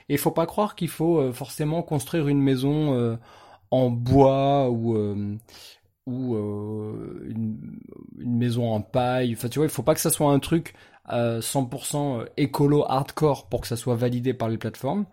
Et 0.10 0.14
il 0.14 0.20
faut 0.20 0.32
pas 0.32 0.46
croire 0.46 0.76
qu'il 0.76 0.90
faut 0.90 1.32
forcément 1.34 1.84
construire 1.84 2.28
une 2.28 2.42
maison 2.42 3.20
en 3.70 3.90
bois 3.92 4.70
ou 4.72 4.96
une, 4.98 5.40
maison 8.18 8.72
en 8.72 8.82
paille. 8.82 9.34
Enfin 9.34 9.50
tu 9.50 9.60
vois, 9.60 9.68
il 9.68 9.72
faut 9.72 9.84
pas 9.84 9.94
que 9.94 10.02
ça 10.02 10.10
soit 10.10 10.32
un 10.32 10.40
truc 10.40 10.74
100% 11.08 12.26
écolo 12.38 12.86
hardcore 12.88 13.50
pour 13.50 13.62
que 13.62 13.68
ça 13.68 13.76
soit 13.76 13.96
validé 13.96 14.34
par 14.34 14.50
les 14.50 14.58
plateformes. 14.58 15.06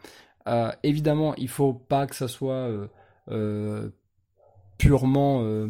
évidemment, 0.82 1.34
il 1.36 1.48
faut 1.48 1.74
pas 1.74 2.06
que 2.06 2.16
ça 2.16 2.28
soit 2.28 2.70
purement 4.78 5.68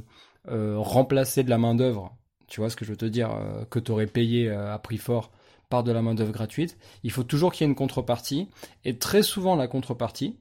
remplacer 0.48 1.42
de 1.42 1.50
la 1.50 1.58
main 1.58 1.74
d'œuvre, 1.74 2.16
tu 2.46 2.60
vois 2.60 2.70
ce 2.70 2.76
que 2.76 2.84
je 2.84 2.90
veux 2.90 2.96
te 2.96 3.06
dire, 3.06 3.30
euh, 3.32 3.64
que 3.64 3.78
tu 3.78 3.90
aurais 3.90 4.06
payé 4.06 4.48
euh, 4.48 4.72
à 4.72 4.78
prix 4.78 4.98
fort 4.98 5.30
par 5.68 5.82
de 5.82 5.92
la 5.92 6.02
main 6.02 6.14
d'œuvre 6.14 6.32
gratuite. 6.32 6.78
Il 7.02 7.10
faut 7.10 7.24
toujours 7.24 7.52
qu'il 7.52 7.64
y 7.64 7.66
ait 7.66 7.70
une 7.70 7.76
contrepartie, 7.76 8.48
et 8.84 8.98
très 8.98 9.22
souvent 9.22 9.56
la 9.56 9.66
contrepartie, 9.66 10.36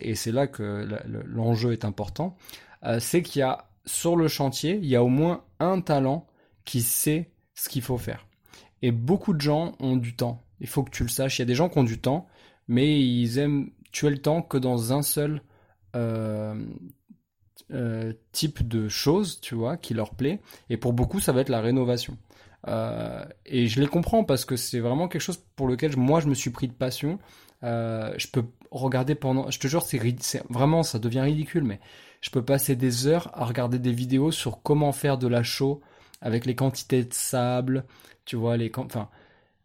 et 0.00 0.14
c'est 0.14 0.32
là 0.32 0.46
que 0.46 0.86
l'enjeu 1.26 1.72
est 1.72 1.84
important, 1.84 2.36
c'est 2.98 3.22
qu'il 3.22 3.40
y 3.40 3.42
a 3.42 3.68
sur 3.86 4.16
le 4.16 4.28
chantier, 4.28 4.78
il 4.82 4.86
y 4.88 4.96
a 4.96 5.02
au 5.02 5.08
moins 5.08 5.44
un 5.60 5.80
talent 5.80 6.26
qui 6.64 6.82
sait 6.82 7.30
ce 7.54 7.68
qu'il 7.68 7.82
faut 7.82 7.98
faire. 7.98 8.26
Et 8.82 8.92
beaucoup 8.92 9.32
de 9.32 9.40
gens 9.40 9.72
ont 9.80 9.96
du 9.96 10.14
temps. 10.16 10.44
Il 10.60 10.66
faut 10.66 10.82
que 10.82 10.90
tu 10.90 11.02
le 11.02 11.08
saches. 11.08 11.38
Il 11.38 11.42
y 11.42 11.44
a 11.44 11.46
des 11.46 11.54
gens 11.54 11.68
qui 11.68 11.78
ont 11.78 11.84
du 11.84 12.00
temps, 12.00 12.26
mais 12.68 13.00
ils 13.00 13.38
aiment 13.38 13.70
tuer 13.92 14.10
le 14.10 14.18
temps 14.18 14.42
que 14.42 14.58
dans 14.58 14.92
un 14.92 15.02
seul 15.02 15.42
euh, 15.96 16.54
type 18.32 18.66
de 18.66 18.88
choses, 18.88 19.40
tu 19.40 19.54
vois, 19.54 19.76
qui 19.76 19.94
leur 19.94 20.10
plaît. 20.14 20.40
Et 20.70 20.76
pour 20.76 20.92
beaucoup, 20.92 21.20
ça 21.20 21.32
va 21.32 21.40
être 21.40 21.48
la 21.48 21.60
rénovation. 21.60 22.16
Euh, 22.68 23.24
et 23.44 23.66
je 23.66 23.80
les 23.80 23.86
comprends 23.86 24.24
parce 24.24 24.44
que 24.44 24.56
c'est 24.56 24.80
vraiment 24.80 25.08
quelque 25.08 25.22
chose 25.22 25.42
pour 25.56 25.68
lequel 25.68 25.96
moi 25.96 26.20
je 26.20 26.28
me 26.28 26.34
suis 26.34 26.50
pris 26.50 26.68
de 26.68 26.72
passion. 26.72 27.18
Euh, 27.62 28.14
je 28.16 28.28
peux 28.28 28.44
regarder 28.70 29.14
pendant, 29.14 29.50
je 29.50 29.58
te 29.58 29.68
jure, 29.68 29.82
c'est 29.82 29.98
vraiment, 30.50 30.82
ça 30.82 30.98
devient 30.98 31.20
ridicule, 31.20 31.64
mais 31.64 31.80
je 32.20 32.30
peux 32.30 32.42
passer 32.42 32.76
des 32.76 33.06
heures 33.06 33.30
à 33.34 33.44
regarder 33.44 33.78
des 33.78 33.92
vidéos 33.92 34.30
sur 34.30 34.62
comment 34.62 34.92
faire 34.92 35.18
de 35.18 35.28
la 35.28 35.42
chaux 35.42 35.80
avec 36.20 36.46
les 36.46 36.54
quantités 36.54 37.04
de 37.04 37.12
sable, 37.12 37.84
tu 38.24 38.36
vois, 38.36 38.56
les, 38.56 38.72
enfin, 38.76 39.08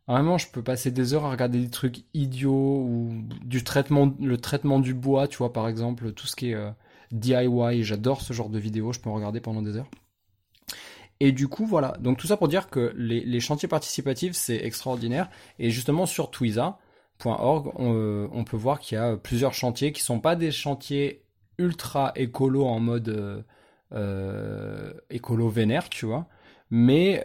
vraiment, 0.08 0.38
je 0.38 0.48
peux 0.50 0.62
passer 0.62 0.92
des 0.92 1.14
heures 1.14 1.26
à 1.26 1.32
regarder 1.32 1.60
des 1.60 1.70
trucs 1.70 2.04
idiots 2.14 2.82
ou 2.82 3.24
du 3.44 3.64
traitement, 3.64 4.14
le 4.20 4.38
traitement 4.38 4.80
du 4.80 4.94
bois, 4.94 5.28
tu 5.28 5.38
vois, 5.38 5.54
par 5.54 5.68
exemple, 5.68 6.12
tout 6.12 6.28
ce 6.28 6.36
qui 6.36 6.52
est 6.52 6.58
DIY, 7.12 7.84
j'adore 7.84 8.22
ce 8.22 8.34
genre 8.34 8.50
de 8.50 8.60
vidéos, 8.60 8.94
je 8.94 9.00
peux 9.00 9.10
en 9.10 9.16
regarder 9.16 9.40
pendant 9.40 9.62
des 9.62 9.78
heures. 9.78 9.90
Et 11.20 11.32
du 11.32 11.48
coup, 11.48 11.66
voilà. 11.66 11.96
Donc 12.00 12.18
tout 12.18 12.28
ça 12.28 12.38
pour 12.38 12.48
dire 12.48 12.70
que 12.70 12.94
les, 12.96 13.40
chantiers 13.40 13.68
participatifs, 13.68 14.34
c'est 14.34 14.64
extraordinaire. 14.64 15.30
Et 15.58 15.70
justement, 15.70 16.06
sur 16.06 16.32
twiza.org, 16.32 17.74
euh, 17.80 18.28
on, 18.32 18.44
peut 18.44 18.58
voir 18.58 18.80
qu'il 18.80 18.98
y 18.98 19.02
a 19.02 19.18
plusieurs 19.18 19.54
chantiers 19.54 19.92
qui 19.92 20.02
sont 20.02 20.20
pas 20.20 20.36
des 20.36 20.52
chantiers 20.52 21.24
ultra 21.58 22.14
écolo 22.16 22.66
en 22.66 22.80
mode 22.80 23.10
euh, 23.10 23.42
euh, 23.94 24.94
écolo 25.10 25.50
vénère, 25.50 25.90
tu 25.90 26.06
vois. 26.06 26.28
Mais, 26.72 27.24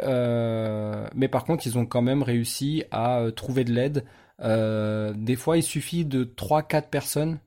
mais 1.14 1.28
par 1.28 1.44
contre, 1.44 1.66
ils 1.66 1.78
ont 1.78 1.86
quand 1.86 2.02
même 2.02 2.22
réussi 2.22 2.84
à 2.90 3.26
trouver 3.36 3.64
de 3.64 3.72
l'aide. 3.72 4.04
des 4.40 5.36
fois, 5.36 5.58
il 5.58 5.62
suffit 5.62 6.04
de 6.04 6.24
3-4 6.24 6.88
personnes 6.88 7.38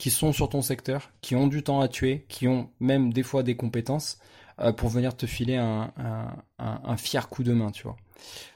qui 0.00 0.10
sont 0.10 0.32
sur 0.32 0.48
ton 0.48 0.62
secteur, 0.62 1.12
qui 1.20 1.36
ont 1.36 1.46
du 1.46 1.62
temps 1.62 1.82
à 1.82 1.86
tuer, 1.86 2.24
qui 2.28 2.48
ont 2.48 2.70
même 2.80 3.12
des 3.12 3.22
fois 3.22 3.42
des 3.42 3.54
compétences 3.54 4.18
euh, 4.58 4.72
pour 4.72 4.88
venir 4.88 5.14
te 5.14 5.26
filer 5.26 5.56
un, 5.56 6.96
fier 6.96 7.28
coup 7.28 7.44
de 7.44 7.52
main, 7.52 7.70
tu 7.70 7.82
vois. 7.82 7.96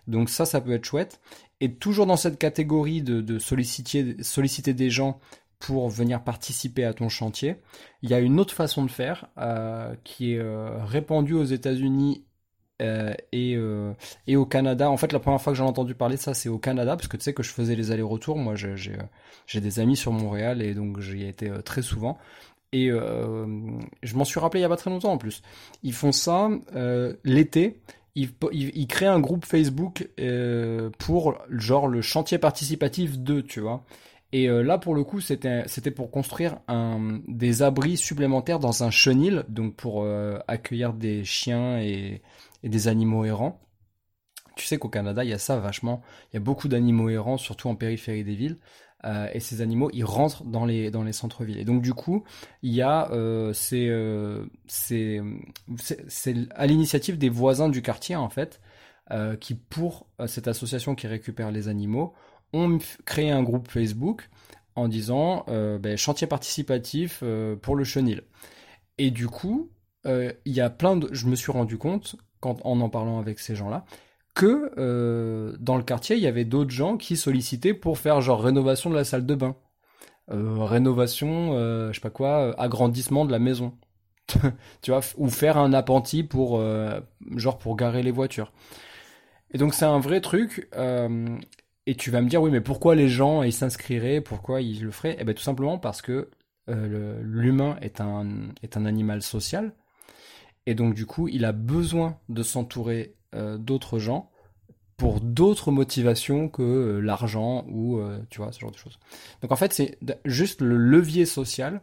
Donc 0.07 0.31
ça, 0.31 0.47
ça 0.47 0.63
peut 0.63 0.73
être 0.73 0.87
chouette. 0.87 1.21
Et 1.61 1.75
toujours 1.75 2.07
dans 2.07 2.17
cette 2.17 2.39
catégorie 2.39 3.03
de, 3.03 3.39
solliciter, 3.39 4.73
des 4.73 4.91
gens 4.91 5.21
pour 5.59 5.91
venir 5.91 6.25
participer 6.25 6.85
à 6.85 6.95
ton 6.95 7.11
chantier, 7.11 7.57
il 8.01 8.09
y 8.09 8.15
a 8.15 8.21
une 8.21 8.41
autre 8.41 8.55
façon 8.55 8.83
de 8.83 8.91
faire 8.91 9.27
euh, 9.37 9.95
qui 10.03 10.33
est 10.33 10.39
euh, 10.39 10.83
répandue 10.83 11.35
aux 11.35 11.45
États-Unis 11.45 12.25
euh, 12.83 13.14
et, 13.31 13.54
euh, 13.57 13.93
et 14.26 14.37
au 14.37 14.47
Canada. 14.47 14.90
En 14.90 14.97
fait, 14.97 15.12
la 15.12 15.21
première 15.21 15.40
fois 15.40 15.52
que 15.52 15.57
j'en 15.57 15.66
ai 15.66 15.69
entendu 15.69 15.95
parler 15.95 16.16
de 16.16 16.21
ça, 16.21 16.35
c'est 16.35 16.49
au 16.49 16.59
Canada, 16.59 16.97
parce 16.97 17.07
que 17.07 17.16
tu 17.16 17.23
sais 17.23 17.33
que 17.33 17.43
je 17.43 17.50
faisais 17.50 17.76
les 17.76 17.93
allers-retours. 17.93 18.37
Moi, 18.37 18.57
j'ai, 18.57 18.93
euh, 18.93 19.61
des 19.61 19.78
amis 19.78 19.97
sur 19.97 20.12
Montréal 20.12 20.61
et 20.61 20.75
donc 20.75 21.00
j'y 21.00 21.23
ai 21.23 21.28
été 21.28 21.50
très 21.64 21.83
souvent. 21.83 22.19
Et 22.73 22.88
je 22.88 24.16
m'en 24.16 24.25
suis 24.25 24.40
rappelé 24.40 24.61
il 24.61 24.62
y 24.62 24.66
a 24.66 24.69
pas 24.69 24.76
très 24.76 24.90
longtemps 24.90 25.12
en 25.12 25.19
plus. 25.19 25.43
Ils 25.85 25.93
font 25.93 26.11
ça 26.11 26.50
l'été. 27.23 27.81
Ils, 28.16 28.31
ils, 28.52 28.87
créent 28.88 29.07
un 29.07 29.21
groupe 29.21 29.45
Facebook 29.45 30.09
pour 30.99 31.38
genre 31.50 31.87
le 31.87 32.02
chantier 32.02 32.38
participatif 32.38 33.16
2, 33.16 33.45
tu 33.45 33.61
vois. 33.61 33.85
Et 34.33 34.49
là, 34.49 34.78
pour 34.78 34.97
le 34.97 35.04
coup, 35.04 35.21
c'était 35.21 35.90
pour 35.95 36.11
construire 36.11 36.59
des 37.28 37.62
abris 37.62 37.97
supplémentaires 37.97 38.59
dans 38.59 38.83
un 38.83 38.90
chenil, 38.90 39.45
donc 39.49 39.76
pour 39.76 40.04
accueillir 40.49 40.95
des 40.95 41.23
chiens 41.23 41.78
et, 41.78 42.23
et 42.64 42.68
des 42.68 42.88
animaux 42.88 43.25
errants. 43.25 43.61
Tu 44.56 44.66
sais 44.66 44.78
qu'au 44.78 44.88
Canada, 44.88 45.23
il 45.23 45.30
y 45.30 45.33
a 45.33 45.38
ça 45.38 45.59
vachement. 45.59 46.02
Il 46.33 46.35
y 46.35 46.37
a 46.38 46.40
beaucoup 46.40 46.66
d'animaux 46.66 47.11
errants, 47.11 47.37
surtout 47.37 47.68
en 47.68 47.76
périphérie 47.76 48.25
des 48.25 48.35
villes. 48.35 48.59
Euh, 49.04 49.28
et 49.35 49.40
ces 49.40 49.61
animaux, 49.61 49.90
ils 49.92 50.04
rentrent 50.04 50.44
dans 50.44 50.64
les, 50.64 50.90
dans 50.90 51.02
les 51.02 51.12
centres-villes. 51.12 51.59
Et 51.59 51.64
donc, 51.64 51.83
du 51.83 51.92
coup, 51.92 52.25
il 52.62 52.73
y 52.73 52.80
a, 52.80 53.11
euh, 53.12 53.52
c'est, 53.52 53.88
euh, 53.88 54.47
c'est 54.66 55.21
à 56.54 56.66
l'initiative 56.66 57.18
des 57.18 57.28
voisins 57.28 57.68
du 57.68 57.83
quartier, 57.83 58.16
en 58.16 58.30
fait, 58.30 58.61
euh, 59.11 59.37
qui, 59.37 59.54
pour 59.54 60.06
cette 60.26 60.49
association 60.49 60.94
qui 60.94 61.06
récupère 61.06 61.50
les 61.50 61.68
animaux, 61.68 62.14
ont 62.54 62.78
créé 63.04 63.30
un 63.30 63.42
groupe 63.42 63.68
Facebook 63.68 64.30
en 64.76 64.88
disant 64.88 65.44
ben, 65.49 65.97
chantier 65.97 66.26
participatif 66.26 67.23
pour 67.62 67.76
le 67.76 67.85
chenil. 67.85 68.23
Et 68.99 69.11
du 69.11 69.26
coup, 69.28 69.71
il 70.04 70.35
y 70.47 70.61
a 70.61 70.71
plein 70.71 70.97
de. 70.97 71.09
Je 71.12 71.26
me 71.26 71.35
suis 71.35 71.52
rendu 71.52 71.78
compte 71.78 72.16
en 72.47 72.59
en 72.63 72.89
parlant 72.89 73.19
avec 73.19 73.39
ces 73.39 73.55
gens-là, 73.55 73.85
que 74.35 74.73
euh, 74.79 75.57
dans 75.61 75.77
le 75.77 75.83
quartier, 75.83 76.17
il 76.17 76.23
y 76.23 76.27
avait 76.27 76.45
d'autres 76.45 76.71
gens 76.71 76.97
qui 76.97 77.17
sollicitaient 77.17 77.75
pour 77.75 77.99
faire 77.99 78.21
genre 78.21 78.43
rénovation 78.43 78.91
de 78.91 78.97
la 78.97 79.05
salle 79.05 79.27
de 79.27 79.35
bain, 79.35 79.57
euh, 80.31 80.57
rénovation, 80.65 81.53
euh, 81.55 81.89
je 81.89 81.95
sais 81.95 82.01
pas 82.01 82.11
quoi, 82.11 82.55
agrandissement 82.61 83.25
de 83.25 83.33
la 83.33 83.39
maison, 83.39 83.75
tu 84.83 84.91
vois, 84.91 85.01
ou 85.17 85.29
faire 85.31 85.57
un 85.57 85.73
appentis 85.73 86.25
pour 86.25 86.61
genre 87.37 87.59
pour 87.59 87.77
garer 87.77 88.03
les 88.03 88.11
voitures. 88.11 88.53
Et 89.53 89.59
donc 89.59 89.75
c'est 89.75 89.85
un 89.85 90.01
vrai 90.01 90.21
truc. 90.21 90.69
et 91.87 91.95
tu 91.95 92.11
vas 92.11 92.21
me 92.21 92.29
dire 92.29 92.43
oui, 92.43 92.51
mais 92.51 92.61
pourquoi 92.61 92.95
les 92.95 93.09
gens 93.09 93.43
ils 93.43 93.53
s'inscriraient, 93.53 94.21
pourquoi 94.21 94.63
ils 94.63 94.83
le 94.83 94.91
feraient? 94.91 95.17
Eh 95.21 95.25
ben 95.25 95.35
tout 95.35 95.43
simplement 95.43 95.79
parce 95.79 96.03
que 96.03 96.31
l'humain 96.67 97.77
est 97.83 98.01
un 98.01 98.27
est 98.63 98.77
un 98.77 98.87
animal 98.87 99.23
social 99.23 99.73
et 100.66 100.75
donc 100.75 100.94
du 100.94 101.06
coup, 101.06 101.28
il 101.28 101.44
a 101.44 101.52
besoin 101.52 102.18
de 102.28 102.42
s'entourer 102.42 103.14
euh, 103.35 103.59
d'autres 103.59 103.99
gens 103.99 104.30
pour 104.97 105.21
d'autres 105.21 105.73
motivations 105.73 106.49
que 106.49 106.62
euh, 106.62 107.00
l'argent 107.00 107.64
ou 107.68 107.99
euh, 107.99 108.21
tu 108.30 108.38
vois 108.38 108.52
ce 108.52 108.61
genre 108.61 108.71
de 108.71 108.78
choses. 108.78 108.99
Donc 109.42 109.52
en 109.52 109.56
fait, 109.56 109.73
c'est 109.73 109.99
juste 110.25 110.61
le 110.61 110.76
levier 110.76 111.26
social, 111.26 111.80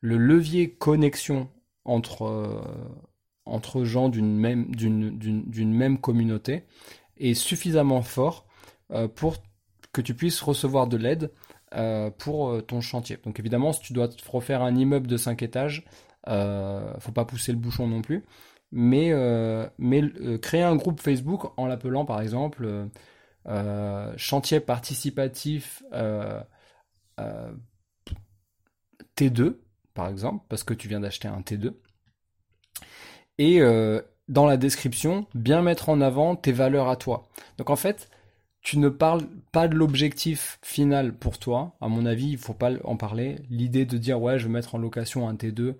le 0.00 0.16
levier 0.16 0.70
connexion 0.70 1.48
entre 1.84 2.62
entre 3.44 3.84
gens 3.84 4.08
d'une 4.08 4.38
même 4.38 4.74
d'une 4.74 5.18
d'une 5.18 5.74
même 5.74 5.98
communauté 5.98 6.64
est 7.18 7.34
suffisamment 7.34 8.00
fort 8.00 8.46
pour 9.16 9.36
que 9.92 10.00
tu 10.00 10.14
puisses 10.14 10.40
recevoir 10.40 10.86
de 10.86 10.96
l'aide 10.96 11.30
pour 12.18 12.64
ton 12.66 12.80
chantier. 12.80 13.18
Donc 13.22 13.38
évidemment, 13.38 13.74
si 13.74 13.80
tu 13.82 13.92
dois 13.92 14.08
refaire 14.30 14.62
un 14.62 14.74
immeuble 14.74 15.06
de 15.06 15.18
5 15.18 15.42
étages, 15.42 15.84
faut 16.26 17.12
pas 17.12 17.24
pousser 17.24 17.52
le 17.52 17.58
bouchon 17.58 17.86
non 17.86 18.02
plus. 18.02 18.24
Mais, 18.72 19.12
euh, 19.12 19.68
mais 19.78 20.02
euh, 20.02 20.36
créer 20.38 20.62
un 20.62 20.74
groupe 20.74 21.00
Facebook 21.00 21.52
en 21.56 21.66
l'appelant 21.66 22.04
par 22.04 22.20
exemple 22.20 22.88
chantier 24.16 24.58
participatif 24.60 25.82
T2, 29.16 29.58
par 29.92 30.08
exemple, 30.08 30.44
parce 30.48 30.64
que 30.64 30.74
tu 30.74 30.88
viens 30.88 31.00
d'acheter 31.00 31.28
un 31.28 31.40
T2. 31.40 31.74
Et 33.38 33.60
dans 34.28 34.46
la 34.46 34.56
description, 34.56 35.26
bien 35.34 35.60
mettre 35.60 35.90
en 35.90 36.00
avant 36.00 36.36
tes 36.36 36.52
valeurs 36.52 36.88
à 36.88 36.96
toi. 36.96 37.28
Donc 37.58 37.68
en 37.68 37.76
fait, 37.76 38.08
tu 38.64 38.78
ne 38.78 38.88
parles 38.88 39.20
pas 39.52 39.68
de 39.68 39.74
l'objectif 39.76 40.58
final 40.62 41.12
pour 41.12 41.38
toi. 41.38 41.76
À 41.82 41.88
mon 41.88 42.06
avis, 42.06 42.30
il 42.30 42.38
faut 42.38 42.54
pas 42.54 42.70
en 42.84 42.96
parler. 42.96 43.36
L'idée 43.50 43.84
de 43.84 43.98
dire 43.98 44.20
ouais, 44.20 44.38
je 44.38 44.46
vais 44.46 44.52
mettre 44.52 44.74
en 44.74 44.78
location 44.78 45.28
un 45.28 45.34
T2 45.34 45.74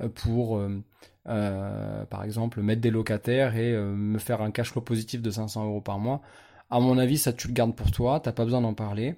euh, 0.00 0.08
pour, 0.08 0.56
euh, 0.56 0.82
euh, 1.28 2.04
par 2.06 2.24
exemple, 2.24 2.62
mettre 2.62 2.80
des 2.80 2.90
locataires 2.90 3.56
et 3.56 3.76
me 3.76 4.18
faire 4.18 4.40
un 4.40 4.50
cash 4.50 4.72
flow 4.72 4.80
positif 4.80 5.20
de 5.20 5.30
500 5.30 5.66
euros 5.66 5.82
par 5.82 5.98
mois. 5.98 6.22
À 6.70 6.80
mon 6.80 6.96
avis, 6.96 7.18
ça 7.18 7.34
tu 7.34 7.46
le 7.46 7.52
gardes 7.52 7.76
pour 7.76 7.90
toi. 7.90 8.20
T'as 8.20 8.32
pas 8.32 8.44
besoin 8.44 8.62
d'en 8.62 8.74
parler. 8.74 9.16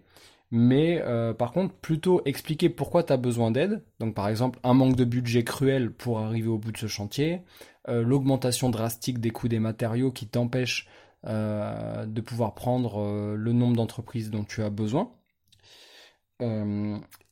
Mais 0.50 1.00
par 1.38 1.52
contre, 1.52 1.74
plutôt 1.74 2.22
expliquer 2.24 2.68
pourquoi 2.70 3.04
tu 3.04 3.12
as 3.12 3.16
besoin 3.16 3.52
d'aide. 3.52 3.84
Donc 4.00 4.14
par 4.14 4.28
exemple, 4.28 4.58
un 4.64 4.74
manque 4.74 4.96
de 4.96 5.04
budget 5.04 5.44
cruel 5.44 5.92
pour 5.92 6.18
arriver 6.18 6.48
au 6.48 6.58
bout 6.58 6.72
de 6.72 6.76
ce 6.76 6.88
chantier, 6.88 7.42
l'augmentation 7.88 8.68
drastique 8.68 9.20
des 9.20 9.30
coûts 9.30 9.48
des 9.48 9.60
matériaux 9.60 10.10
qui 10.10 10.26
t'empêche 10.26 10.88
de 11.24 12.20
pouvoir 12.20 12.54
prendre 12.54 13.34
le 13.36 13.52
nombre 13.52 13.76
d'entreprises 13.76 14.30
dont 14.30 14.44
tu 14.44 14.62
as 14.62 14.70
besoin. 14.70 15.10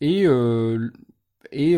et 0.00 0.26
et 1.52 1.76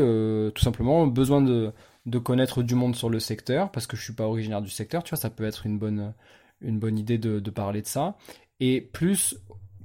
tout 0.54 0.62
simplement 0.62 1.07
besoin 1.07 1.40
de, 1.40 1.73
de 2.07 2.19
connaître 2.19 2.62
du 2.62 2.75
monde 2.75 2.97
sur 2.97 3.09
le 3.09 3.21
secteur, 3.21 3.71
parce 3.71 3.87
que 3.87 3.97
je 3.97 4.02
suis 4.02 4.12
pas 4.12 4.26
originaire 4.26 4.62
du 4.62 4.71
secteur, 4.71 5.02
tu 5.04 5.11
vois, 5.11 5.19
ça 5.19 5.31
peut 5.31 5.45
être 5.45 5.66
une 5.66 5.78
bonne, 5.78 6.14
une 6.61 6.78
bonne 6.78 6.99
idée 6.99 7.19
de, 7.19 7.38
parler 7.50 7.83
de 7.83 7.87
ça. 7.87 8.16
Et 8.61 8.81
plus 8.81 9.37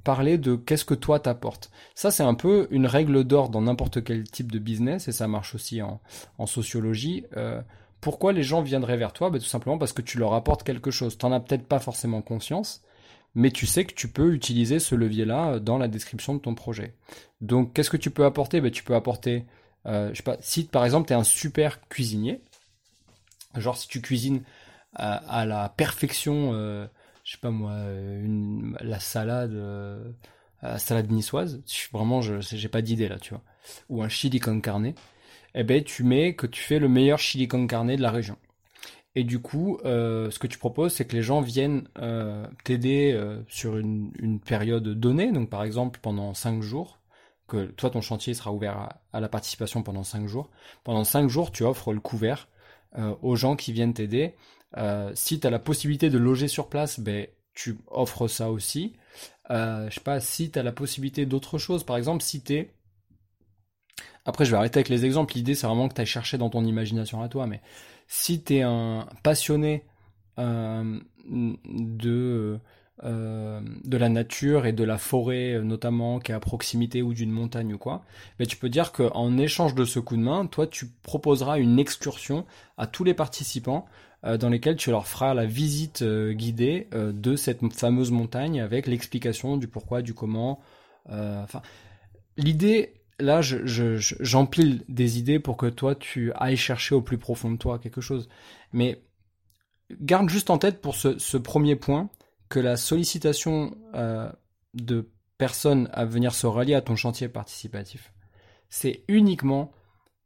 parler 0.04 0.38
de 0.38 0.56
qu'est-ce 0.56 0.86
que 0.86 0.94
toi 0.94 1.20
t'apportes. 1.20 1.70
Ça, 1.94 2.12
c'est 2.12 2.24
un 2.24 2.34
peu 2.34 2.68
une 2.72 2.86
règle 2.86 3.24
d'or 3.24 3.50
dans 3.50 3.62
n'importe 3.62 4.04
quel 4.04 4.24
type 4.24 4.52
de 4.52 4.60
business, 4.60 5.08
et 5.08 5.12
ça 5.12 5.28
marche 5.28 5.54
aussi 5.54 5.82
en, 5.82 6.02
en 6.38 6.46
sociologie. 6.46 7.26
Euh, 7.36 7.62
pourquoi 8.02 8.34
les 8.34 8.44
gens 8.44 8.62
viendraient 8.62 8.98
vers 8.98 9.14
toi? 9.14 9.30
Ben, 9.30 9.40
Tout 9.40 9.46
simplement 9.46 9.78
parce 9.78 9.94
que 9.94 10.02
tu 10.02 10.18
leur 10.18 10.34
apportes 10.34 10.64
quelque 10.64 10.92
chose. 10.92 11.18
Tu 11.18 11.26
n'en 11.26 11.32
as 11.32 11.40
peut-être 11.40 11.68
pas 11.68 11.80
forcément 11.80 12.22
conscience, 12.22 12.82
mais 13.36 13.52
tu 13.52 13.66
sais 13.66 13.86
que 13.86 13.94
tu 13.94 14.08
peux 14.08 14.34
utiliser 14.34 14.80
ce 14.80 14.96
levier-là 14.96 15.60
dans 15.60 15.78
la 15.78 15.88
description 15.88 16.34
de 16.34 16.40
ton 16.40 16.56
projet. 16.56 16.96
Donc, 17.42 17.74
qu'est-ce 17.74 17.90
que 17.90 17.98
tu 17.98 18.12
peux 18.12 18.26
apporter? 18.26 18.62
Ben, 18.62 18.72
Tu 18.72 18.84
peux 18.84 18.96
apporter 18.96 19.46
euh, 19.88 20.10
je 20.12 20.18
sais 20.18 20.24
pas, 20.24 20.38
si 20.42 20.66
par 20.66 20.84
exemple 20.84 21.08
tu 21.08 21.14
es 21.14 21.16
un 21.16 21.24
super 21.24 21.88
cuisinier, 21.88 22.42
genre 23.56 23.78
si 23.78 23.88
tu 23.88 24.02
cuisines 24.02 24.44
à, 24.94 25.46
la 25.46 25.70
perfection, 25.70 26.52
euh, 26.54 26.88
je 27.24 27.34
sais 27.34 27.38
pas 27.38 27.52
moi, 27.52 27.76
la 28.82 29.00
salade, 29.00 29.54
euh, 29.54 30.12
la 30.62 30.80
salade 30.80 31.12
niçoise, 31.12 31.62
vraiment 31.94 32.22
je 32.22 32.42
j'ai 32.42 32.68
pas 32.68 32.82
d'idée 32.82 33.08
là, 33.08 33.18
tu 33.20 33.34
vois, 33.34 33.44
ou 33.90 34.02
un 34.04 34.10
chili 34.10 34.40
con 34.40 34.60
carne, 34.60 34.94
eh 35.58 35.64
ben 35.64 35.84
tu 35.84 36.04
mets 36.04 36.36
que 36.36 36.48
tu 36.48 36.62
fais 36.62 36.80
le 36.80 36.88
meilleur 36.88 37.20
chili 37.20 37.48
con 37.48 37.66
de 37.66 38.02
la 38.02 38.12
région. 38.12 38.38
Et 39.16 39.24
du 39.24 39.40
coup, 39.40 39.80
ce 39.84 40.38
que 40.38 40.48
tu 40.48 40.60
proposes, 40.60 40.94
c'est 40.94 41.06
que 41.06 41.16
les 41.16 41.24
gens 41.24 41.42
viennent 41.42 41.88
t'aider 42.64 43.20
sur 43.48 43.78
une, 43.78 44.40
période 44.46 44.88
donnée, 44.88 45.32
donc 45.32 45.50
par 45.50 45.64
exemple 45.64 46.00
pendant 46.04 46.36
5 46.36 46.62
jours, 46.62 47.00
que 47.48 47.66
toi 47.66 47.90
ton 47.90 48.02
chantier 48.02 48.34
sera 48.34 48.52
ouvert 48.52 48.90
à, 49.12 49.20
la 49.20 49.30
participation 49.30 49.82
pendant 49.82 50.04
5 50.04 50.28
jours. 50.28 50.50
Pendant 50.84 51.04
5 51.04 51.30
jours, 51.30 51.52
tu 51.52 51.64
offres 51.64 51.94
le 51.94 52.00
couvert 52.00 52.48
euh, 52.98 53.16
aux 53.22 53.36
gens 53.36 53.56
qui 53.56 53.74
viennent 53.74 53.94
t'aider. 53.94 54.36
Euh, 54.78 55.12
si 55.16 55.40
tu 55.40 55.48
as 55.48 55.50
la 55.50 55.60
possibilité 55.60 56.10
de 56.10 56.18
loger 56.18 56.48
sur 56.48 56.70
place, 56.70 57.00
ben, 57.00 57.28
tu 57.54 57.78
offres 57.88 58.28
ça 58.28 58.52
aussi. 58.52 58.94
Euh, 59.50 59.90
je 59.90 59.96
sais 59.96 60.02
pas, 60.02 60.20
si 60.20 60.52
tu 60.52 60.60
as 60.60 60.64
la 60.64 60.72
possibilité 60.72 61.26
d'autre 61.26 61.58
chose, 61.58 61.84
par 61.84 61.98
exemple, 61.98 62.24
si 62.24 62.42
tu 62.44 62.54
es... 62.54 62.74
Après, 64.28 64.46
je 64.46 64.52
vais 64.52 64.58
arrêter 64.58 64.78
avec 64.78 64.90
les 64.90 65.06
exemples. 65.06 65.34
L'idée, 65.34 65.56
c'est 65.56 65.66
vraiment 65.66 65.88
que 65.88 65.96
tu 65.96 66.02
ailles 66.02 66.06
chercher 66.06 66.38
dans 66.38 66.52
ton 66.52 66.64
imagination 66.64 67.24
à 67.24 67.30
toi. 67.30 67.48
Mais 67.48 67.62
si 68.08 68.44
tu 68.44 68.58
es 68.58 68.62
un 68.62 69.08
passionné 69.24 69.86
de 70.38 71.02
euh, 73.04 73.62
de 73.84 73.96
la 73.96 74.10
nature 74.10 74.66
et 74.66 74.74
de 74.74 74.84
la 74.84 74.98
forêt 74.98 75.54
euh, 75.54 75.62
notamment 75.62 76.18
qui 76.18 76.32
est 76.32 76.36
à 76.36 76.40
proximité 76.40 77.04
ou 77.04 77.14
d'une 77.14 77.30
montagne 77.30 77.76
ou 77.76 77.78
quoi, 77.78 78.04
mais 78.40 78.48
tu 78.48 78.58
peux 78.58 78.70
dire 78.70 78.92
qu'en 78.92 79.38
échange 79.38 79.76
de 79.76 79.86
ce 79.86 80.00
coup 80.00 80.18
de 80.18 80.24
main, 80.24 80.48
toi 80.48 80.66
tu 80.66 80.88
proposeras 81.04 81.60
une 81.60 81.78
excursion 81.78 82.48
à 82.76 82.88
tous 82.88 83.04
les 83.04 83.14
participants 83.14 83.86
euh, 84.26 84.38
dans 84.38 84.50
lesquels 84.50 84.78
tu 84.78 84.90
leur 84.90 85.06
feras 85.06 85.36
la 85.36 85.46
visite 85.46 86.04
guidée 86.04 86.88
de 86.92 87.36
cette 87.36 87.62
fameuse 87.72 88.10
montagne 88.10 88.62
avec 88.62 88.88
l'explication 88.88 89.58
du 89.58 89.68
pourquoi, 89.68 90.02
du 90.02 90.16
comment. 90.16 90.60
L'idée 92.36 92.97
là, 93.20 93.42
j'empile 93.42 94.84
des 94.88 95.20
idées 95.20 95.40
pour 95.40 95.58
que 95.58 95.68
toi 95.68 95.96
tu 95.96 96.32
ailles 96.36 96.58
chercher 96.58 96.96
au 96.96 97.02
plus 97.02 97.18
profond 97.18 97.52
de 97.52 97.58
toi 97.58 97.80
quelque 97.80 98.02
chose, 98.02 98.30
mais 98.74 99.02
garde 100.02 100.30
juste 100.30 100.50
en 100.50 100.58
tête 100.58 100.82
pour 100.82 100.96
ce 100.96 101.38
premier 101.38 101.76
point 101.76 102.10
que 102.50 102.60
la 102.60 102.78
sollicitation 102.78 103.78
euh, 103.96 104.32
de 104.74 105.12
personnes 105.38 105.90
à 105.94 106.06
venir 106.06 106.34
se 106.34 106.48
rallier 106.48 106.76
à 106.76 106.82
ton 106.82 106.96
chantier 106.96 107.28
participatif, 107.28 108.14
c'est 108.70 109.04
uniquement 109.08 109.72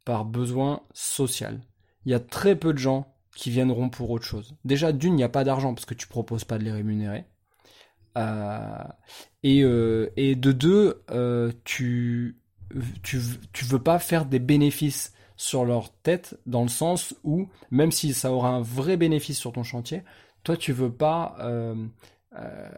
par 0.05 0.25
besoin 0.25 0.81
social. 0.93 1.61
Il 2.05 2.11
y 2.11 2.15
a 2.15 2.19
très 2.19 2.55
peu 2.55 2.73
de 2.73 2.77
gens 2.77 3.13
qui 3.35 3.49
viendront 3.49 3.89
pour 3.89 4.09
autre 4.09 4.25
chose. 4.25 4.55
Déjà, 4.65 4.91
d'une, 4.91 5.13
il 5.13 5.17
n'y 5.17 5.23
a 5.23 5.29
pas 5.29 5.43
d'argent 5.43 5.73
parce 5.73 5.85
que 5.85 5.93
tu 5.93 6.07
proposes 6.07 6.43
pas 6.43 6.57
de 6.57 6.63
les 6.63 6.71
rémunérer. 6.71 7.25
Euh, 8.17 8.83
euh, 9.45 10.09
et, 10.17 10.35
de 10.35 10.51
deux, 10.51 11.03
tu, 11.63 12.40
tu, 13.03 13.19
tu 13.53 13.65
veux 13.65 13.81
pas 13.81 13.99
faire 13.99 14.25
des 14.25 14.39
bénéfices 14.39 15.13
sur 15.35 15.65
leur 15.65 15.91
tête 15.91 16.37
dans 16.45 16.61
le 16.63 16.69
sens 16.69 17.15
où, 17.23 17.49
même 17.71 17.91
si 17.91 18.13
ça 18.13 18.31
aura 18.31 18.49
un 18.49 18.61
vrai 18.61 18.97
bénéfice 18.97 19.39
sur 19.39 19.51
ton 19.51 19.63
chantier, 19.63 20.03
toi 20.43 20.55
tu 20.55 20.71
veux 20.71 20.91
pas 20.91 21.35
euh, 21.39 21.75
euh, 22.37 22.69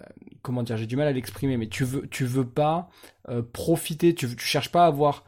comment 0.42 0.64
dire 0.64 0.78
j'ai 0.78 0.88
du 0.88 0.96
mal 0.96 1.08
à 1.08 1.12
l'exprimer 1.12 1.58
mais 1.58 1.68
tu 1.68 1.84
veux 1.84 2.08
veux 2.22 2.48
pas 2.48 2.90
euh, 3.30 3.42
profiter 3.42 4.16
tu, 4.16 4.28
tu 4.36 4.46
cherches 4.46 4.72
pas 4.72 4.84
à 4.84 4.88
avoir 4.88 5.24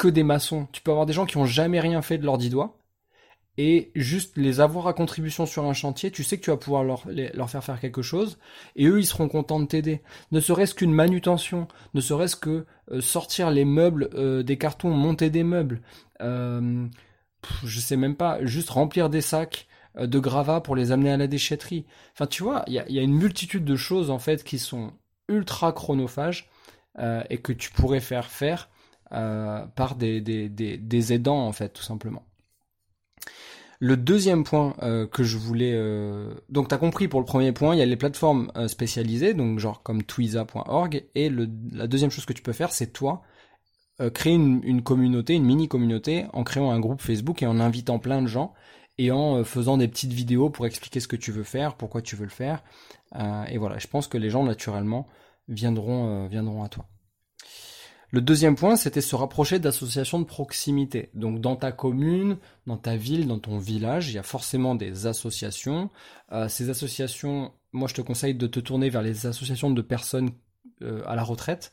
que 0.00 0.08
des 0.08 0.22
maçons. 0.22 0.66
Tu 0.72 0.80
peux 0.80 0.90
avoir 0.90 1.04
des 1.04 1.12
gens 1.12 1.26
qui 1.26 1.36
ont 1.36 1.44
jamais 1.44 1.78
rien 1.78 2.00
fait 2.00 2.16
de 2.16 2.24
leurs 2.24 2.38
dix 2.38 2.48
doigts 2.48 2.79
et 3.58 3.90
juste 3.94 4.36
les 4.36 4.60
avoir 4.60 4.86
à 4.86 4.92
contribution 4.92 5.46
sur 5.46 5.64
un 5.64 5.72
chantier, 5.72 6.10
tu 6.10 6.24
sais 6.24 6.38
que 6.38 6.44
tu 6.44 6.50
vas 6.50 6.56
pouvoir 6.56 6.84
leur, 6.84 7.04
leur 7.08 7.50
faire 7.50 7.64
faire 7.64 7.80
quelque 7.80 8.02
chose, 8.02 8.38
et 8.76 8.86
eux, 8.86 8.98
ils 9.00 9.06
seront 9.06 9.28
contents 9.28 9.60
de 9.60 9.66
t'aider. 9.66 10.00
Ne 10.32 10.40
serait-ce 10.40 10.74
qu'une 10.74 10.92
manutention, 10.92 11.68
ne 11.94 12.00
serait-ce 12.00 12.36
que 12.36 12.64
sortir 13.00 13.50
les 13.50 13.64
meubles 13.64 14.44
des 14.44 14.56
cartons, 14.56 14.90
monter 14.90 15.30
des 15.30 15.44
meubles, 15.44 15.82
euh, 16.22 16.86
je 17.64 17.80
sais 17.80 17.96
même 17.96 18.16
pas, 18.16 18.44
juste 18.44 18.70
remplir 18.70 19.10
des 19.10 19.20
sacs, 19.20 19.66
euh, 19.96 20.06
de 20.06 20.18
gravats 20.18 20.60
pour 20.60 20.76
les 20.76 20.92
amener 20.92 21.10
à 21.10 21.16
la 21.16 21.26
déchetterie. 21.26 21.86
Enfin, 22.12 22.26
tu 22.26 22.42
vois, 22.42 22.64
il 22.66 22.74
y 22.74 22.98
a, 22.98 23.02
une 23.02 23.14
multitude 23.14 23.64
de 23.64 23.76
choses 23.76 24.10
en 24.10 24.18
fait 24.18 24.44
qui 24.44 24.58
sont 24.58 24.92
ultra 25.28 25.72
chronophages 25.72 26.48
euh, 26.98 27.22
et 27.30 27.38
que 27.38 27.52
tu 27.52 27.70
pourrais 27.70 28.00
faire 28.00 28.26
faire 28.26 28.68
euh, 29.12 29.66
par 29.74 29.96
des, 29.96 30.20
des, 30.20 31.12
aidants 31.12 31.46
en 31.46 31.52
fait, 31.52 31.70
tout 31.70 31.82
simplement. 31.82 32.24
Le 33.80 33.96
deuxième 33.96 34.44
point 34.44 34.74
que 35.10 35.24
je 35.24 35.38
voulais... 35.38 35.74
Donc 36.50 36.68
tu 36.68 36.74
as 36.74 36.78
compris 36.78 37.08
pour 37.08 37.18
le 37.18 37.24
premier 37.26 37.52
point, 37.52 37.74
il 37.74 37.78
y 37.78 37.82
a 37.82 37.86
les 37.86 37.96
plateformes 37.96 38.52
spécialisées, 38.68 39.32
donc 39.32 39.58
genre 39.58 39.82
comme 39.82 40.02
twiza.org, 40.02 41.04
et 41.14 41.30
la 41.30 41.86
deuxième 41.86 42.10
chose 42.10 42.26
que 42.26 42.34
tu 42.34 42.42
peux 42.42 42.52
faire, 42.52 42.72
c'est 42.72 42.92
toi 42.92 43.22
créer 44.12 44.34
une, 44.34 44.60
une, 44.64 44.82
communauté, 44.82 45.34
une 45.34 45.44
mini-communauté, 45.44 46.26
en 46.34 46.44
créant 46.44 46.70
un 46.70 46.80
groupe 46.80 47.00
Facebook 47.00 47.42
et 47.42 47.46
en 47.46 47.58
invitant 47.58 47.98
plein 47.98 48.20
de 48.20 48.26
gens 48.26 48.52
et 49.00 49.10
en 49.10 49.36
euh, 49.36 49.44
faisant 49.44 49.78
des 49.78 49.88
petites 49.88 50.12
vidéos 50.12 50.50
pour 50.50 50.66
expliquer 50.66 51.00
ce 51.00 51.08
que 51.08 51.16
tu 51.16 51.32
veux 51.32 51.42
faire, 51.42 51.74
pourquoi 51.76 52.02
tu 52.02 52.16
veux 52.16 52.24
le 52.24 52.30
faire. 52.30 52.62
Euh, 53.16 53.44
et 53.44 53.56
voilà, 53.56 53.78
je 53.78 53.86
pense 53.86 54.06
que 54.06 54.18
les 54.18 54.28
gens 54.28 54.44
naturellement 54.44 55.08
viendront, 55.48 56.24
euh, 56.24 56.28
viendront 56.28 56.62
à 56.62 56.68
toi. 56.68 56.84
Le 58.12 58.20
deuxième 58.20 58.56
point, 58.56 58.76
c'était 58.76 59.00
se 59.00 59.14
rapprocher 59.14 59.58
d'associations 59.58 60.18
de 60.18 60.24
proximité. 60.24 61.10
Donc 61.14 61.40
dans 61.40 61.56
ta 61.56 61.72
commune, 61.72 62.38
dans 62.66 62.76
ta 62.76 62.96
ville, 62.96 63.26
dans 63.26 63.38
ton 63.38 63.58
village, 63.58 64.08
il 64.08 64.14
y 64.14 64.18
a 64.18 64.22
forcément 64.22 64.74
des 64.74 65.06
associations. 65.06 65.90
ces 66.48 66.70
associations, 66.70 67.52
moi 67.72 67.86
je 67.88 67.94
te 67.94 68.00
conseille 68.00 68.34
de 68.34 68.46
te 68.46 68.58
tourner 68.58 68.90
vers 68.90 69.02
les 69.02 69.26
associations 69.26 69.70
de 69.70 69.82
personnes 69.82 70.30
à 70.80 71.14
la 71.14 71.22
retraite 71.22 71.72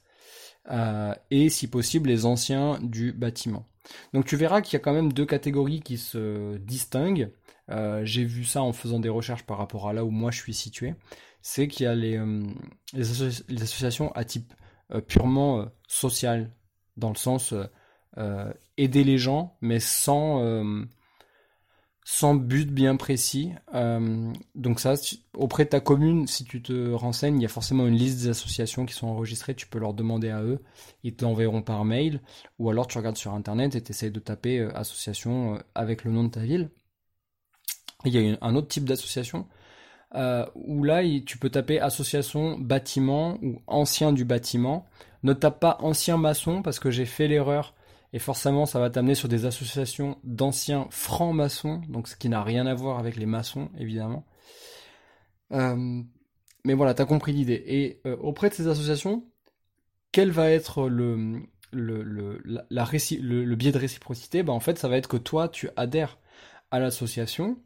et 1.31 1.49
si 1.49 1.67
possible 1.67 2.09
les 2.09 2.25
anciens 2.25 2.77
du 2.83 3.13
bâtiment. 3.13 3.65
Donc 4.13 4.25
tu 4.25 4.35
verras 4.35 4.61
qu'il 4.61 4.73
y 4.73 4.75
a 4.77 4.79
quand 4.79 4.93
même 4.93 5.13
deux 5.13 5.25
catégories 5.25 5.81
qui 5.81 5.97
se 5.97 6.57
distinguent. 6.57 7.31
Euh, 7.69 8.01
j'ai 8.05 8.23
vu 8.23 8.45
ça 8.45 8.61
en 8.61 8.73
faisant 8.73 8.99
des 8.99 9.09
recherches 9.09 9.43
par 9.43 9.57
rapport 9.57 9.89
à 9.89 9.93
là 9.93 10.05
où 10.05 10.09
moi 10.09 10.31
je 10.31 10.39
suis 10.39 10.53
situé. 10.53 10.95
C'est 11.41 11.67
qu'il 11.67 11.85
y 11.85 11.87
a 11.87 11.95
les, 11.95 12.17
euh, 12.17 12.43
associations 12.93 14.11
à 14.13 14.23
type 14.23 14.53
euh, 14.53 14.66
purement 15.07 15.65
social, 15.87 16.51
dans 16.95 17.09
le 17.09 17.15
sens 17.15 17.53
aider 18.77 19.03
les 19.03 19.17
gens, 19.17 19.57
mais 19.61 19.79
sans 19.79 20.41
sans 22.09 22.35
but 22.35 22.71
bien 22.71 22.95
précis. 22.95 23.51
Euh, 23.75 24.31
donc 24.55 24.79
ça, 24.79 24.93
auprès 25.33 25.65
de 25.65 25.69
ta 25.71 25.81
commune, 25.81 26.25
si 26.25 26.45
tu 26.45 26.61
te 26.61 26.91
renseignes, 26.93 27.37
il 27.37 27.41
y 27.41 27.45
a 27.45 27.49
forcément 27.49 27.85
une 27.85 27.97
liste 27.97 28.19
des 28.19 28.29
associations 28.29 28.85
qui 28.85 28.93
sont 28.93 29.07
enregistrées, 29.07 29.55
tu 29.55 29.67
peux 29.67 29.77
leur 29.77 29.93
demander 29.93 30.29
à 30.29 30.41
eux, 30.41 30.63
ils 31.03 31.17
te 31.17 31.25
l'enverront 31.25 31.61
par 31.61 31.83
mail, 31.83 32.21
ou 32.59 32.69
alors 32.69 32.87
tu 32.87 32.97
regardes 32.97 33.17
sur 33.17 33.33
Internet 33.33 33.75
et 33.75 33.83
tu 33.83 33.91
essayes 33.91 34.09
de 34.09 34.21
taper 34.21 34.59
euh, 34.59 34.71
association 34.73 35.55
euh, 35.55 35.59
avec 35.75 36.05
le 36.05 36.11
nom 36.11 36.23
de 36.23 36.29
ta 36.29 36.39
ville. 36.39 36.69
il 38.05 38.13
y 38.13 38.33
a 38.33 38.37
un 38.39 38.55
autre 38.55 38.69
type 38.69 38.85
d'association, 38.85 39.45
où 40.13 40.83
là, 40.83 41.01
tu 41.25 41.37
peux 41.37 41.49
taper 41.49 41.79
association 41.79 42.57
bâtiment 42.57 43.37
ou 43.41 43.61
ancien 43.67 44.13
du 44.13 44.25
bâtiment. 44.25 44.85
Ne 45.23 45.33
tape 45.33 45.59
pas 45.59 45.77
ancien 45.81 46.17
maçon, 46.17 46.61
parce 46.61 46.79
que 46.79 46.91
j'ai 46.91 47.05
fait 47.05 47.27
l'erreur 47.27 47.73
et 48.13 48.19
forcément, 48.19 48.65
ça 48.65 48.79
va 48.79 48.89
t'amener 48.89 49.15
sur 49.15 49.27
des 49.27 49.45
associations 49.45 50.17
d'anciens 50.23 50.87
francs-maçons, 50.89 51.81
donc 51.89 52.07
ce 52.07 52.15
qui 52.15 52.29
n'a 52.29 52.41
rien 52.41 52.65
à 52.65 52.73
voir 52.73 52.99
avec 52.99 53.17
les 53.17 53.25
maçons, 53.25 53.69
évidemment. 53.77 54.25
Euh, 55.51 56.01
mais 56.63 56.73
voilà, 56.73 56.93
t'as 56.93 57.05
compris 57.05 57.33
l'idée. 57.33 57.63
Et 57.67 58.01
euh, 58.05 58.15
auprès 58.17 58.49
de 58.49 58.53
ces 58.53 58.67
associations, 58.67 59.25
quel 60.11 60.31
va 60.31 60.49
être 60.49 60.87
le, 60.87 61.41
le, 61.71 62.01
le, 62.03 62.41
la, 62.45 62.65
le, 62.69 63.55
biais 63.55 63.71
de 63.71 63.77
réciprocité? 63.77 64.41
Ben, 64.41 64.53
En 64.53 64.61
fait, 64.61 64.77
ça 64.77 64.87
va 64.87 64.97
être 64.97 65.09
que 65.09 65.17
toi, 65.17 65.49
tu 65.49 65.69
adhères 65.75 66.17
à 66.71 66.79
l'association, 66.79 67.57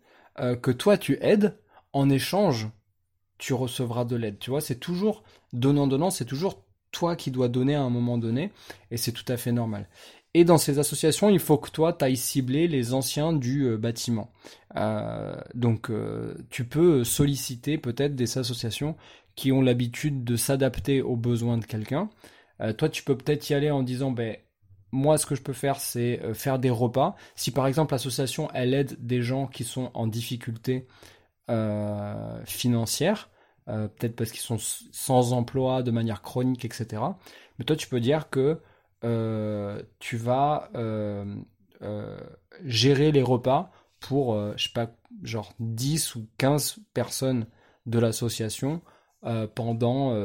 que 0.62 0.72
toi 0.72 0.98
tu 0.98 1.18
aides, 1.22 1.58
en 1.94 2.10
échange, 2.10 2.70
tu 3.38 3.54
recevras 3.54 4.06
de 4.06 4.16
l'aide. 4.16 4.40
Tu 4.40 4.50
vois, 4.50 4.62
c'est 4.62 4.80
toujours 4.80 5.24
donnant-donnant, 5.54 6.12
c'est 6.12 6.26
toujours 6.26 6.64
toi 6.92 7.16
qui 7.16 7.32
dois 7.32 7.48
donner 7.48 7.76
à 7.76 7.82
un 7.82 7.90
moment 7.90 8.18
donné, 8.18 8.52
et 8.92 8.98
c'est 8.98 9.12
tout 9.12 9.26
à 9.28 9.38
fait 9.38 9.52
normal. 9.52 9.88
Et 10.34 10.46
dans 10.46 10.58
ces 10.58 10.80
associations, 10.80 11.30
il 11.30 11.40
faut 11.40 11.58
que 11.58 11.70
toi, 11.70 11.92
tu 11.92 12.06
ailles 12.06 12.18
cibler 12.18 12.68
les 12.68 12.94
anciens 12.94 13.34
du 13.34 13.64
euh, 13.64 13.78
bâtiment. 13.78 14.32
Euh, 14.78 15.36
donc, 15.56 15.90
euh, 15.90 16.36
tu 16.50 16.64
peux 16.64 17.04
solliciter 17.04 17.78
peut-être 17.78 18.16
des 18.16 18.38
associations 18.38 18.96
qui 19.36 19.52
ont 19.52 19.62
l'habitude 19.62 20.24
de 20.24 20.36
s'adapter 20.38 21.02
aux 21.02 21.16
besoins 21.18 21.58
de 21.58 21.66
quelqu'un. 21.66 22.10
toi, 22.78 22.90
tu 22.90 23.04
peux 23.04 23.18
peut-être 23.18 23.50
y 23.50 23.54
aller 23.54 23.72
en 23.72 23.82
disant, 23.82 24.12
ben, 24.12 24.38
moi, 24.92 25.18
ce 25.18 25.26
que 25.26 25.36
je 25.36 25.42
peux 25.42 25.54
faire, 25.54 25.80
c'est 25.80 26.22
faire 26.34 26.60
des 26.60 26.70
repas. 26.70 27.16
Si 27.36 27.50
par 27.52 27.66
exemple 27.66 27.94
l'association, 27.94 28.50
elle 28.54 28.74
aide 28.74 28.98
des 29.00 29.22
gens 29.22 29.48
qui 29.48 29.64
sont 29.64 29.90
en 29.94 30.06
difficulté 30.06 30.86
financière, 32.46 33.30
peut-être 33.66 34.16
parce 34.16 34.32
qu'ils 34.32 34.42
sont 34.42 34.58
sans 34.60 35.34
emploi 35.34 35.84
de 35.84 35.92
manière 35.92 36.22
chronique, 36.22 36.66
etc. 36.66 37.02
Mais 37.60 37.66
toi, 37.66 37.76
tu 37.76 37.88
peux 37.88 38.00
dire 38.00 38.30
que 38.30 38.62
euh, 39.04 39.82
tu 40.00 40.18
vas 40.18 40.70
euh, 40.76 41.36
euh, 41.82 42.20
gérer 42.64 43.12
les 43.12 43.24
repas 43.24 43.72
pour, 44.00 44.36
je 44.58 44.64
sais 44.64 44.74
pas, 44.74 44.92
genre 45.24 45.54
10 45.60 46.16
ou 46.16 46.28
15 46.38 46.80
personnes 46.94 47.46
de 47.86 48.00
l'association 48.00 48.82
pendant 49.54 50.16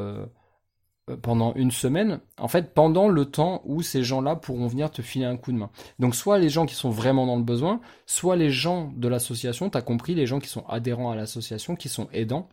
pendant 1.23 1.55
une 1.55 1.71
semaine, 1.71 2.21
en 2.39 2.49
fait, 2.49 2.75
pendant 2.75 3.09
le 3.09 3.25
temps 3.27 3.63
où 3.65 3.83
ces 3.83 4.03
gens-là 4.03 4.37
pourront 4.37 4.67
venir 4.67 4.91
te 4.91 5.03
filer 5.03 5.25
un 5.25 5.37
coup 5.37 5.53
de 5.53 5.59
main. 5.59 5.71
Donc, 5.99 6.15
soit 6.15 6.39
les 6.39 6.49
gens 6.49 6.67
qui 6.67 6.75
sont 6.75 6.91
vraiment 6.91 7.27
dans 7.27 7.37
le 7.37 7.45
besoin, 7.45 7.81
soit 8.07 8.37
les 8.37 8.51
gens 8.51 8.93
de 8.97 9.09
l'association, 9.09 9.71
tu 9.71 9.79
as 9.79 9.83
compris, 9.83 10.15
les 10.15 10.27
gens 10.27 10.41
qui 10.41 10.49
sont 10.49 10.67
adhérents 10.67 11.11
à 11.11 11.17
l'association, 11.17 11.77
qui 11.77 11.89
sont 11.89 12.09
aidants. 12.13 12.49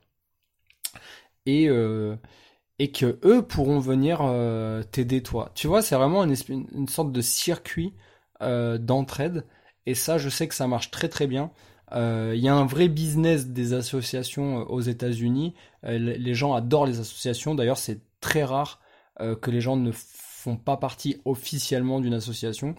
Et, 1.45 1.67
et 2.79 2.91
que 2.91 3.19
eux 3.23 3.45
pourront 3.45 3.79
venir 3.79 4.19
euh, 4.21 4.83
t'aider 4.83 5.21
toi. 5.23 5.51
Tu 5.55 5.67
vois, 5.67 5.81
c'est 5.81 5.95
vraiment 5.95 6.23
une, 6.23 6.87
sorte 6.87 7.11
de 7.11 7.21
circuit 7.21 7.93
euh, 8.41 8.77
d'entraide 8.77 9.45
et 9.85 9.95
ça, 9.95 10.17
je 10.17 10.29
sais 10.29 10.47
que 10.47 10.55
ça 10.55 10.67
marche 10.67 10.91
très 10.91 11.09
très 11.09 11.27
bien. 11.27 11.51
Euh, 11.93 12.33
il 12.35 12.41
y 12.41 12.49
a 12.49 12.55
un 12.55 12.65
vrai 12.65 12.87
business 12.87 13.47
des 13.47 13.73
associations 13.73 14.69
aux 14.69 14.81
États-Unis. 14.81 15.53
les 15.83 16.33
gens 16.33 16.53
adorent 16.53 16.87
les 16.87 16.99
associations. 16.99 17.55
D'ailleurs, 17.55 17.77
c'est 17.77 18.01
très 18.23 18.43
rare 18.43 18.79
que 19.41 19.51
les 19.51 19.61
gens 19.61 19.75
ne 19.75 19.91
font 19.93 20.57
pas 20.57 20.77
partie 20.77 21.21
officiellement 21.23 21.99
d'une 21.99 22.15
association. 22.15 22.73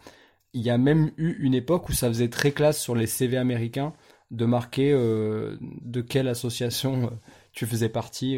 Il 0.53 0.63
y 0.63 0.71
a 0.71 0.79
même 0.79 1.13
eu 1.17 1.37
une 1.39 1.55
époque 1.55 1.89
où 1.89 1.93
ça 1.93 2.09
faisait 2.09 2.29
très 2.29 2.51
classe 2.51 2.81
sur 2.81 2.97
les 2.97 3.07
CV 3.07 3.37
américains 3.37 3.93
de 4.33 4.47
marquer 4.47 4.91
de 4.93 6.01
quelle 6.01 6.27
association 6.27 7.13
tu 7.53 7.67
faisais 7.67 7.89
partie. 7.89 8.37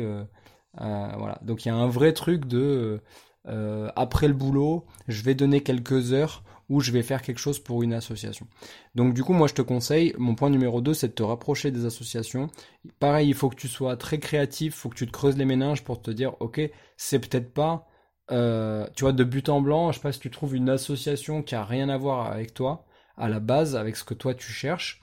Euh, 0.80 1.08
voilà. 1.18 1.38
Donc 1.42 1.64
il 1.64 1.68
y 1.68 1.70
a 1.70 1.74
un 1.74 1.88
vrai 1.88 2.12
truc 2.12 2.46
de 2.46 3.00
euh, 3.48 3.90
après 3.96 4.28
le 4.28 4.34
boulot, 4.34 4.84
je 5.08 5.22
vais 5.22 5.34
donner 5.34 5.62
quelques 5.62 6.12
heures 6.12 6.42
où 6.68 6.81
je 6.81 6.90
vais 6.90 7.02
faire 7.02 7.22
quelque 7.22 7.38
chose 7.38 7.59
pour 7.59 7.83
une 7.83 7.92
association. 7.92 8.46
Donc 8.94 9.14
du 9.14 9.22
coup, 9.22 9.33
moi 9.33 9.46
je 9.46 9.55
te 9.55 9.62
conseille, 9.62 10.14
mon 10.18 10.35
point 10.35 10.50
numéro 10.50 10.81
2, 10.81 10.94
c'est 10.94 11.09
de 11.09 11.12
te 11.12 11.22
rapprocher 11.22 11.70
des 11.70 11.85
associations. 11.85 12.50
Pareil, 12.98 13.29
il 13.29 13.35
faut 13.35 13.48
que 13.48 13.57
tu 13.57 13.68
sois 13.68 13.96
très 13.96 14.18
créatif, 14.18 14.74
il 14.74 14.79
faut 14.79 14.88
que 14.88 14.96
tu 14.96 15.07
te 15.07 15.12
creuses 15.12 15.37
les 15.37 15.44
méninges 15.44 15.85
pour 15.85 16.02
te 16.02 16.11
dire, 16.11 16.35
ok, 16.40 16.61
c'est 16.96 17.18
peut-être 17.20 17.52
pas, 17.52 17.87
euh, 18.33 18.87
tu 18.96 19.05
vois, 19.05 19.12
de 19.12 19.24
but 19.24 19.48
en 19.48 19.61
blanc, 19.61 19.92
je 19.92 19.96
sais 19.98 20.02
pas 20.02 20.12
si 20.12 20.20
tu 20.20 20.31
trouves 20.31 20.57
une 20.57 20.68
association 20.68 21.42
qui 21.42 21.55
a 21.55 21.64
rien 21.64 21.88
à 21.88 21.96
voir 21.96 22.31
avec 22.31 22.55
toi, 22.55 22.85
à 23.16 23.29
la 23.29 23.40
base, 23.40 23.76
avec 23.76 23.96
ce 23.96 24.05
que 24.05 24.14
toi 24.14 24.35
tu 24.35 24.50
cherches. 24.52 25.00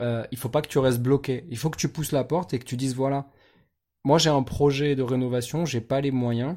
Euh, 0.00 0.24
il 0.30 0.38
faut 0.38 0.48
pas 0.48 0.62
que 0.62 0.68
tu 0.68 0.78
restes 0.78 1.00
bloqué. 1.00 1.44
Il 1.50 1.58
faut 1.58 1.70
que 1.70 1.78
tu 1.78 1.88
pousses 1.88 2.12
la 2.12 2.24
porte 2.24 2.54
et 2.54 2.58
que 2.58 2.64
tu 2.64 2.76
dises, 2.76 2.94
voilà, 2.94 3.28
moi 4.04 4.18
j'ai 4.18 4.30
un 4.30 4.42
projet 4.42 4.96
de 4.96 5.02
rénovation, 5.02 5.64
j'ai 5.64 5.80
pas 5.80 6.00
les 6.00 6.10
moyens. 6.10 6.56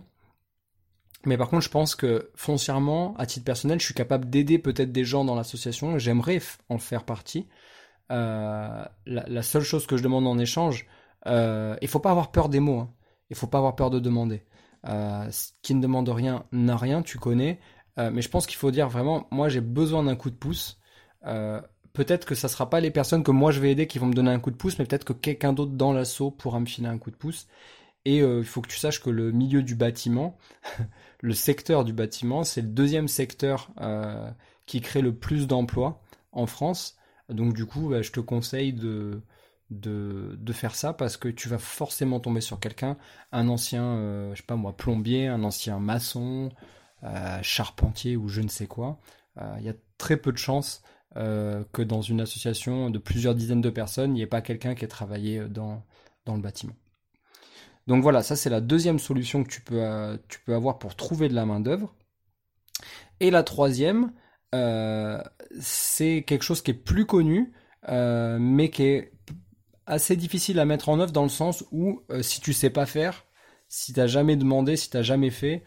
Mais 1.25 1.37
par 1.37 1.49
contre, 1.49 1.63
je 1.63 1.69
pense 1.69 1.95
que 1.95 2.31
foncièrement, 2.35 3.15
à 3.17 3.25
titre 3.25 3.45
personnel, 3.45 3.79
je 3.79 3.85
suis 3.85 3.93
capable 3.93 4.29
d'aider 4.29 4.57
peut-être 4.57 4.91
des 4.91 5.05
gens 5.05 5.23
dans 5.23 5.35
l'association. 5.35 5.97
J'aimerais 5.99 6.41
en 6.69 6.79
faire 6.79 7.03
partie. 7.03 7.47
Euh, 8.11 8.83
la, 9.05 9.43
seule 9.43 9.63
chose 9.63 9.85
que 9.85 9.97
je 9.97 10.03
demande 10.03 10.27
en 10.27 10.37
échange, 10.37 10.87
euh, 11.27 11.75
il 11.81 11.87
faut 11.87 11.99
pas 11.99 12.11
avoir 12.11 12.31
peur 12.31 12.49
des 12.49 12.59
mots. 12.59 12.79
Hein. 12.79 12.93
Il 13.29 13.35
faut 13.35 13.47
pas 13.47 13.59
avoir 13.59 13.75
peur 13.75 13.89
de 13.89 13.99
demander. 13.99 14.43
Euh, 14.87 15.29
qui 15.61 15.75
ne 15.75 15.81
demande 15.81 16.09
rien 16.09 16.45
n'a 16.51 16.75
rien, 16.75 17.03
tu 17.03 17.19
connais. 17.19 17.59
Euh, 17.99 18.09
mais 18.11 18.21
je 18.21 18.29
pense 18.29 18.47
qu'il 18.47 18.57
faut 18.57 18.71
dire 18.71 18.89
vraiment, 18.89 19.27
moi 19.31 19.47
j'ai 19.47 19.61
besoin 19.61 20.03
d'un 20.03 20.15
coup 20.15 20.29
de 20.29 20.35
pouce 20.35 20.79
peut-être 21.93 22.25
que 22.25 22.35
ça 22.35 22.47
sera 22.47 22.69
pas 22.69 22.79
les 22.79 22.91
personnes 22.91 23.23
que 23.23 23.31
moi 23.31 23.51
je 23.51 23.59
vais 23.59 23.71
aider 23.71 23.87
qui 23.87 23.99
vont 23.99 24.07
me 24.07 24.13
donner 24.13 24.31
un 24.31 24.39
coup 24.39 24.51
de 24.51 24.55
pouce, 24.55 24.79
mais 24.79 24.85
peut-être 24.85 25.05
que 25.05 25.13
quelqu'un 25.13 25.53
d'autre 25.53 25.73
dans 25.73 25.93
l'assaut 25.93 26.31
pourra 26.31 26.59
me 26.59 26.65
filer 26.65 26.87
un 26.87 26.97
coup 26.97 27.11
de 27.11 27.15
pouce. 27.15 27.47
Et 28.05 28.21
euh, 28.21 28.39
il 28.39 28.45
faut 28.45 28.61
que 28.61 28.69
tu 28.69 28.77
saches 28.77 29.01
que 29.01 29.09
le 29.09 29.31
milieu 29.31 29.61
du 29.63 29.75
bâtiment, 29.75 30.37
le 31.21 31.33
secteur 31.33 31.85
du 31.85 31.93
bâtiment, 31.93 32.43
c'est 32.43 32.61
le 32.61 32.67
deuxième 32.67 33.07
secteur 33.07 33.69
euh, 33.79 34.29
qui 34.65 34.81
crée 34.81 35.01
le 35.01 35.15
plus 35.15 35.47
d'emplois 35.47 36.01
en 36.31 36.47
France. 36.47 36.97
Donc 37.29 37.53
du 37.53 37.65
coup, 37.65 37.89
bah, 37.89 38.01
je 38.01 38.11
te 38.11 38.19
conseille 38.19 38.73
de, 38.73 39.21
de, 39.69 40.53
faire 40.53 40.75
ça 40.75 40.93
parce 40.93 41.17
que 41.17 41.29
tu 41.29 41.47
vas 41.47 41.59
forcément 41.59 42.19
tomber 42.19 42.41
sur 42.41 42.59
quelqu'un, 42.59 42.97
un 43.31 43.47
ancien, 43.47 43.83
euh, 43.83 44.31
je 44.33 44.41
sais 44.41 44.47
pas 44.47 44.55
moi, 44.55 44.75
plombier, 44.75 45.27
un 45.27 45.43
ancien 45.43 45.79
maçon, 45.79 46.49
charpentier 47.41 48.15
ou 48.15 48.27
je 48.27 48.41
ne 48.41 48.47
sais 48.47 48.67
quoi. 48.67 48.99
Il 49.57 49.63
y 49.63 49.69
a 49.69 49.73
très 49.97 50.17
peu 50.17 50.31
de 50.31 50.37
chances 50.37 50.83
que 51.15 51.81
dans 51.81 52.01
une 52.01 52.21
association 52.21 52.89
de 52.89 52.99
plusieurs 52.99 53.35
dizaines 53.35 53.61
de 53.61 53.69
personnes, 53.69 54.11
il 54.11 54.15
n'y 54.15 54.21
ait 54.21 54.27
pas 54.27 54.41
quelqu'un 54.41 54.75
qui 54.75 54.85
ait 54.85 54.87
travaillé 54.87 55.39
dans, 55.47 55.83
dans 56.25 56.35
le 56.35 56.41
bâtiment. 56.41 56.75
Donc 57.87 58.03
voilà, 58.03 58.23
ça 58.23 58.35
c'est 58.35 58.49
la 58.49 58.61
deuxième 58.61 58.99
solution 58.99 59.43
que 59.43 59.49
tu 59.49 59.61
peux, 59.61 59.81
euh, 59.81 60.17
tu 60.29 60.39
peux 60.41 60.53
avoir 60.53 60.79
pour 60.79 60.95
trouver 60.95 61.29
de 61.29 61.35
la 61.35 61.45
main-d'œuvre. 61.45 61.95
Et 63.19 63.31
la 63.31 63.43
troisième, 63.43 64.11
c'est 65.59 66.23
quelque 66.27 66.43
chose 66.43 66.61
qui 66.61 66.71
est 66.71 66.75
plus 66.75 67.05
connu, 67.05 67.53
mais 67.87 68.69
qui 68.69 68.83
est 68.83 69.13
assez 69.85 70.15
difficile 70.15 70.59
à 70.59 70.65
mettre 70.65 70.89
en 70.89 70.99
œuvre 70.99 71.11
dans 71.11 71.23
le 71.23 71.29
sens 71.29 71.63
où 71.71 72.01
si 72.21 72.41
tu 72.41 72.51
sais 72.51 72.71
pas 72.71 72.85
faire, 72.85 73.25
si 73.67 73.93
tu 73.93 73.99
n'as 73.99 74.07
jamais 74.07 74.35
demandé, 74.35 74.75
si 74.75 74.89
tu 74.89 74.97
n'as 74.97 75.03
jamais 75.03 75.29
fait, 75.29 75.63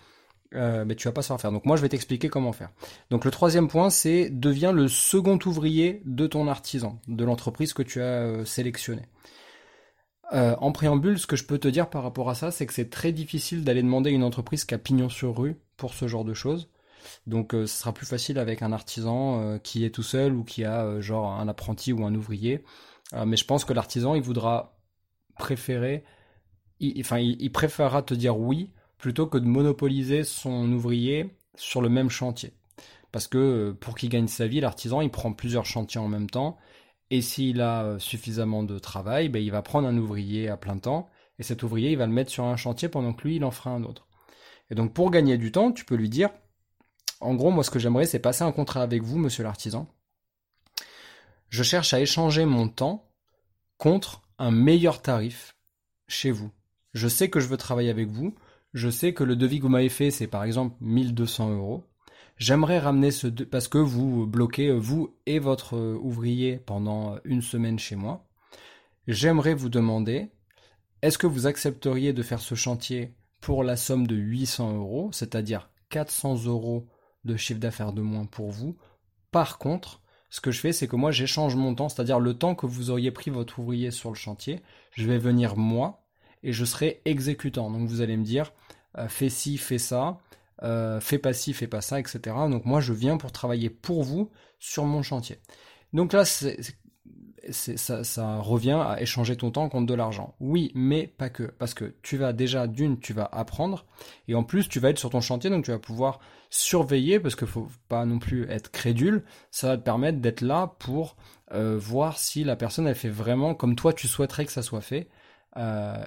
euh, 0.55 0.85
mais 0.85 0.95
tu 0.95 1.09
vas 1.09 1.13
pas 1.13 1.23
savoir 1.23 1.41
faire. 1.41 1.53
Donc 1.53 1.65
moi 1.65 1.77
je 1.77 1.83
vais 1.83 1.89
t'expliquer 1.89 2.29
comment 2.29 2.53
faire. 2.53 2.71
Donc 3.11 3.25
le 3.25 3.31
troisième 3.31 3.69
point 3.69 3.91
c'est 3.91 4.31
deviens 4.31 4.73
le 4.73 4.89
second 4.89 5.39
ouvrier 5.47 6.03
de 6.05 6.27
ton 6.27 6.47
artisan, 6.47 7.01
de 7.09 7.25
l'entreprise 7.25 7.73
que 7.73 7.83
tu 7.83 8.01
as 8.01 8.23
euh, 8.23 8.45
sélectionnée. 8.45 9.09
Euh, 10.33 10.57
en 10.59 10.73
préambule, 10.73 11.19
ce 11.19 11.27
que 11.27 11.37
je 11.37 11.45
peux 11.45 11.59
te 11.59 11.69
dire 11.69 11.91
par 11.91 12.03
rapport 12.03 12.31
à 12.31 12.35
ça, 12.35 12.51
c'est 12.51 12.67
que 12.67 12.73
c'est 12.73 12.91
très 12.91 13.13
difficile 13.13 13.65
d'aller 13.65 13.83
demander 13.83 14.11
une 14.11 14.25
entreprise 14.25 14.65
qui 14.65 14.75
a 14.75 14.79
pignon 14.79 15.09
sur 15.09 15.37
rue 15.37 15.57
pour 15.77 15.95
ce 15.95 16.09
genre 16.09 16.25
de 16.25 16.35
choses. 16.35 16.69
Donc 17.27 17.53
ce 17.53 17.67
sera 17.67 17.93
plus 17.93 18.07
facile 18.07 18.39
avec 18.39 18.63
un 18.63 18.73
artisan 18.73 19.59
qui 19.59 19.85
est 19.85 19.91
tout 19.91 20.03
seul 20.03 20.35
ou 20.35 20.43
qui 20.43 20.65
a 20.65 21.01
genre 21.01 21.33
un 21.33 21.49
apprenti 21.49 21.93
ou 21.93 22.05
un 22.05 22.15
ouvrier. 22.15 22.65
mais 23.27 23.37
je 23.37 23.45
pense 23.45 23.67
que 23.67 23.75
l'artisan 23.75 24.15
il 24.15 24.23
voudra 24.23 24.79
préférer, 25.39 26.05
enfin 26.99 27.19
il 27.19 27.53
préférera 27.53 28.03
te 28.03 28.15
dire 28.15 28.39
oui 28.39 28.71
plutôt 28.97 29.27
que 29.27 29.37
de 29.37 29.45
monopoliser 29.45 30.25
son 30.25 30.73
ouvrier 30.73 31.37
sur 31.57 31.83
le 31.83 31.91
même 31.91 32.09
chantier. 32.09 32.55
Parce 33.13 33.29
que 33.29 33.39
euh, 33.39 33.73
pour 33.79 33.97
qu'il 33.97 34.09
gagne 34.09 34.27
sa 34.27 34.47
vie, 34.47 34.61
l'artisan, 34.61 35.01
il 35.01 35.11
prend 35.11 35.33
plusieurs 35.33 35.67
chantiers 35.67 36.01
en 36.01 36.09
même 36.09 36.29
temps. 36.29 36.57
Et 37.11 37.23
s'il 37.23 37.61
a 37.61 37.85
euh, 37.85 37.99
suffisamment 37.99 38.63
de 38.63 38.79
travail, 38.79 39.29
ben, 39.29 39.43
il 39.43 39.51
va 39.51 39.63
prendre 39.63 39.89
un 39.89 39.97
ouvrier 39.97 40.49
à 40.49 40.57
plein 40.57 40.79
temps. 40.79 41.09
Et 41.39 41.43
cet 41.43 41.63
ouvrier, 41.63 41.93
il 41.93 41.99
va 41.99 42.07
le 42.07 42.13
mettre 42.13 42.31
sur 42.31 42.45
un 42.45 42.57
chantier 42.57 42.89
pendant 42.89 43.13
que 43.13 43.27
lui, 43.27 43.37
il 43.37 43.45
en 43.45 43.51
fera 43.51 43.71
un 43.71 43.85
autre. 43.85 44.07
Et 44.71 44.75
donc 44.75 44.95
pour 44.95 45.11
gagner 45.11 45.37
du 45.37 45.53
temps, 45.53 45.73
tu 45.73 45.85
peux 45.85 45.97
lui 45.97 46.09
dire, 46.09 46.31
en 47.21 47.35
gros, 47.35 47.51
moi 47.51 47.65
ce 47.65 47.71
que 47.71 47.79
j'aimerais, 47.79 48.07
c'est 48.07 48.19
passer 48.19 48.45
un 48.45 48.53
contrat 48.53 48.83
avec 48.83 49.03
vous, 49.03 49.19
monsieur 49.19 49.45
l'artisan. 49.45 49.89
Je 51.51 51.63
cherche 51.63 51.93
à 51.93 52.01
échanger 52.01 52.45
mon 52.45 52.69
temps 52.69 53.11
contre 53.77 54.23
un 54.39 54.51
meilleur 54.51 55.03
tarif 55.03 55.57
chez 56.09 56.31
vous. 56.31 56.51
Je 56.95 57.09
sais 57.09 57.29
que 57.29 57.41
je 57.41 57.49
veux 57.49 57.57
travailler 57.57 57.91
avec 57.91 58.09
vous 58.09 58.35
je 58.75 58.91
sais 58.91 59.15
que 59.15 59.23
le 59.23 59.37
devis 59.37 59.59
que 59.59 59.63
vous 59.63 59.69
m'avez 59.69 59.89
fait, 59.89 60.11
c'est 60.11 60.27
par 60.27 60.43
exemple 60.43 60.75
1200 60.81 61.55
euros. 61.55 61.85
J'aimerais 62.37 62.81
ramener 62.81 63.13
ce 63.13 63.29
parce 63.29 63.69
que 63.69 63.79
vous 63.79 64.27
bloquez 64.27 64.73
vous 64.73 65.17
et 65.27 65.39
votre 65.39 65.77
ouvrier 65.79 66.59
pendant 66.59 67.17
une 67.25 67.43
semaine 67.43 67.79
chez 67.79 67.95
moi. 67.95 68.27
J'aimerais 69.07 69.55
vous 69.55 69.69
demander, 69.69 70.31
est-ce 71.03 71.19
que 71.19 71.27
vous 71.27 71.47
accepteriez 71.47 72.13
de 72.13 72.23
faire 72.23 72.41
ce 72.41 72.55
chantier 72.55 73.15
pour 73.41 73.63
la 73.63 73.77
somme 73.77 74.07
de 74.07 74.17
800 74.17 74.77
euros, 74.77 75.11
c'est-à-dire 75.13 75.71
400 75.91 76.47
euros 76.47 76.89
de 77.25 77.37
chiffre 77.37 77.61
d'affaires 77.61 77.93
de 77.93 78.03
moins 78.03 78.27
pour 78.27 78.51
vous? 78.51 78.77
Par 79.31 79.59
contre, 79.59 80.01
ce 80.29 80.41
que 80.41 80.51
je 80.51 80.59
fais, 80.59 80.73
c'est 80.73 80.89
que 80.89 80.97
moi 80.97 81.13
j'échange 81.13 81.55
mon 81.55 81.75
temps, 81.77 81.89
c'est-à-dire 81.89 82.19
le 82.19 82.35
temps 82.35 82.57
que 82.57 82.67
vous 82.67 82.91
auriez 82.91 83.13
pris 83.13 83.31
votre 83.31 83.61
ouvrier 83.61 83.93
sur 83.93 84.09
le 84.11 84.17
chantier, 84.17 84.61
je 84.91 85.07
vais 85.07 85.19
venir 85.19 85.57
moi 85.57 86.05
et 86.43 86.53
je 86.53 86.65
serai 86.65 87.01
exécutant. 87.05 87.71
Donc 87.71 87.89
vous 87.89 88.01
allez 88.01 88.17
me 88.17 88.25
dire, 88.25 88.53
euh, 88.99 89.09
fais 89.09 89.29
ci, 89.29 89.57
fais 89.57 89.79
ça, 89.79 90.19
euh, 90.63 91.01
fais 91.01 91.19
pas 91.19 91.33
ci, 91.33 91.53
fais 91.53 91.67
pas 91.67 91.81
ça, 91.81 92.01
etc. 92.01 92.21
Donc 92.51 92.65
moi 92.65 92.81
je 92.81 92.93
viens 92.93 93.17
pour 93.17 93.33
travailler 93.33 93.71
pour 93.71 94.03
vous 94.03 94.31
sur 94.59 94.85
mon 94.85 95.03
chantier. 95.03 95.39
Donc 95.93 96.13
là, 96.13 96.25
ça, 96.25 98.39
revient 98.39 98.83
à 98.85 99.01
échanger 99.01 99.37
ton 99.37 99.51
temps 99.51 99.69
contre 99.69 99.87
de 99.87 99.95
l'argent. 99.95 100.35
Oui, 100.41 100.73
mais 100.75 101.07
pas 101.07 101.31
que. 101.31 101.45
Parce 101.45 101.75
que 101.75 101.95
tu 102.03 102.17
vas 102.17 102.33
déjà, 102.33 102.67
d'une, 102.67 102.99
tu 102.99 103.13
vas 103.13 103.29
apprendre. 103.31 103.87
Et 104.27 104.35
en 104.35 104.43
plus, 104.43 104.69
tu 104.69 104.81
vas 104.81 104.91
être 104.91 104.99
sur 104.99 105.11
ton 105.11 105.21
chantier, 105.21 105.51
donc 105.51 105.65
tu 105.65 105.71
vas 105.71 105.79
pouvoir 105.79 106.19
surveiller, 106.51 107.21
parce 107.21 107.37
qu'il 107.37 107.47
faut 107.47 107.69
pas 107.89 108.07
non 108.07 108.19
plus 108.19 108.49
être 108.51 108.71
crédule. 108.71 109.25
Ça 109.51 109.69
va 109.69 109.77
te 109.77 109.83
permettre 109.83 110.19
d'être 110.19 110.41
là 110.41 110.75
pour 110.79 111.17
euh, 111.53 111.79
voir 111.79 112.19
si 112.19 112.45
la 112.45 112.57
personne, 112.57 112.87
elle 112.87 112.95
fait 112.95 113.09
vraiment 113.09 113.55
comme 113.55 113.77
toi, 113.77 113.93
tu 113.93 114.09
souhaiterais 114.09 114.47
que 114.47 114.53
ça 114.53 114.63
soit 114.63 114.81
fait. 114.81 115.09
Euh, 115.57 116.05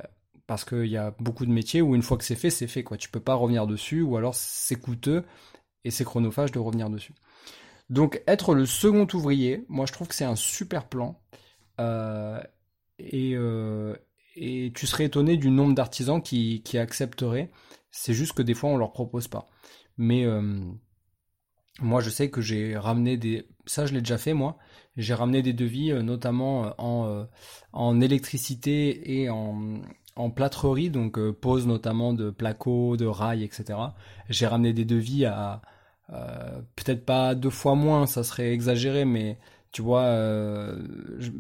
parce 0.47 0.63
qu'il 0.63 0.87
y 0.87 0.97
a 0.97 1.13
beaucoup 1.19 1.45
de 1.45 1.51
métiers 1.51 1.81
où 1.81 1.93
une 1.93 2.01
fois 2.01 2.17
que 2.17 2.23
c'est 2.23 2.35
fait, 2.35 2.49
c'est 2.49 2.67
fait. 2.67 2.83
Quoi. 2.83 2.97
Tu 2.97 3.09
peux 3.09 3.19
pas 3.19 3.35
revenir 3.35 3.67
dessus, 3.67 4.01
ou 4.01 4.15
alors 4.15 4.33
c'est 4.33 4.77
coûteux 4.77 5.25
et 5.83 5.91
c'est 5.91 6.05
chronophage 6.05 6.51
de 6.53 6.59
revenir 6.59 6.89
dessus. 6.89 7.13
Donc 7.89 8.21
être 8.27 8.55
le 8.55 8.65
second 8.65 9.07
ouvrier, 9.13 9.65
moi 9.69 9.85
je 9.85 9.93
trouve 9.93 10.07
que 10.07 10.15
c'est 10.15 10.25
un 10.25 10.35
super 10.35 10.87
plan. 10.87 11.21
Euh, 11.79 12.41
et, 12.97 13.33
euh, 13.35 13.95
et, 14.35 14.71
tu 14.73 14.87
serais 14.87 15.05
étonné 15.05 15.37
du 15.37 15.51
nombre 15.51 15.75
d'artisans 15.75 16.21
qui, 16.21 16.63
qui, 16.63 16.77
accepteraient. 16.77 17.51
C'est 17.91 18.13
juste 18.13 18.33
que 18.33 18.41
des 18.41 18.53
fois 18.53 18.69
on 18.69 18.77
leur 18.77 18.93
propose 18.93 19.27
pas. 19.27 19.47
Mais 19.97 20.25
euh, 20.25 20.59
moi 21.79 22.01
je 22.01 22.09
sais 22.09 22.29
que 22.29 22.41
j'ai 22.41 22.77
ramené 22.77 23.17
des... 23.17 23.47
Ça 23.65 23.85
je 23.85 23.93
l'ai 23.93 24.01
déjà 24.01 24.17
fait 24.17 24.33
moi. 24.33 24.57
J'ai 24.95 25.13
ramené 25.13 25.41
des 25.41 25.53
devis 25.53 25.93
notamment 26.03 26.73
en, 26.79 27.27
en 27.73 28.01
électricité 28.01 29.21
et 29.21 29.29
en, 29.29 29.81
en 30.17 30.29
plâtrerie, 30.29 30.89
donc 30.89 31.19
pose 31.31 31.67
notamment 31.67 32.13
de 32.13 32.29
placo, 32.29 32.97
de 32.97 33.05
rails, 33.05 33.43
etc. 33.43 33.79
J'ai 34.29 34.47
ramené 34.47 34.73
des 34.73 34.85
devis 34.85 35.25
à 35.25 35.61
euh, 36.13 36.61
peut-être 36.75 37.05
pas 37.05 37.35
deux 37.35 37.49
fois 37.49 37.75
moins, 37.75 38.05
ça 38.05 38.23
serait 38.23 38.53
exagéré, 38.53 39.05
mais 39.05 39.37
tu 39.71 39.81
vois, 39.81 40.03
euh, 40.03 40.81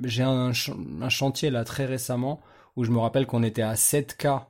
j'ai 0.03 0.23
un, 0.23 0.51
chantier 0.53 1.49
là 1.49 1.63
très 1.63 1.85
récemment 1.85 2.41
où 2.75 2.83
je 2.83 2.91
me 2.91 2.99
rappelle 2.99 3.25
qu'on 3.25 3.43
était 3.43 3.61
à 3.61 3.75
7K 3.75 4.45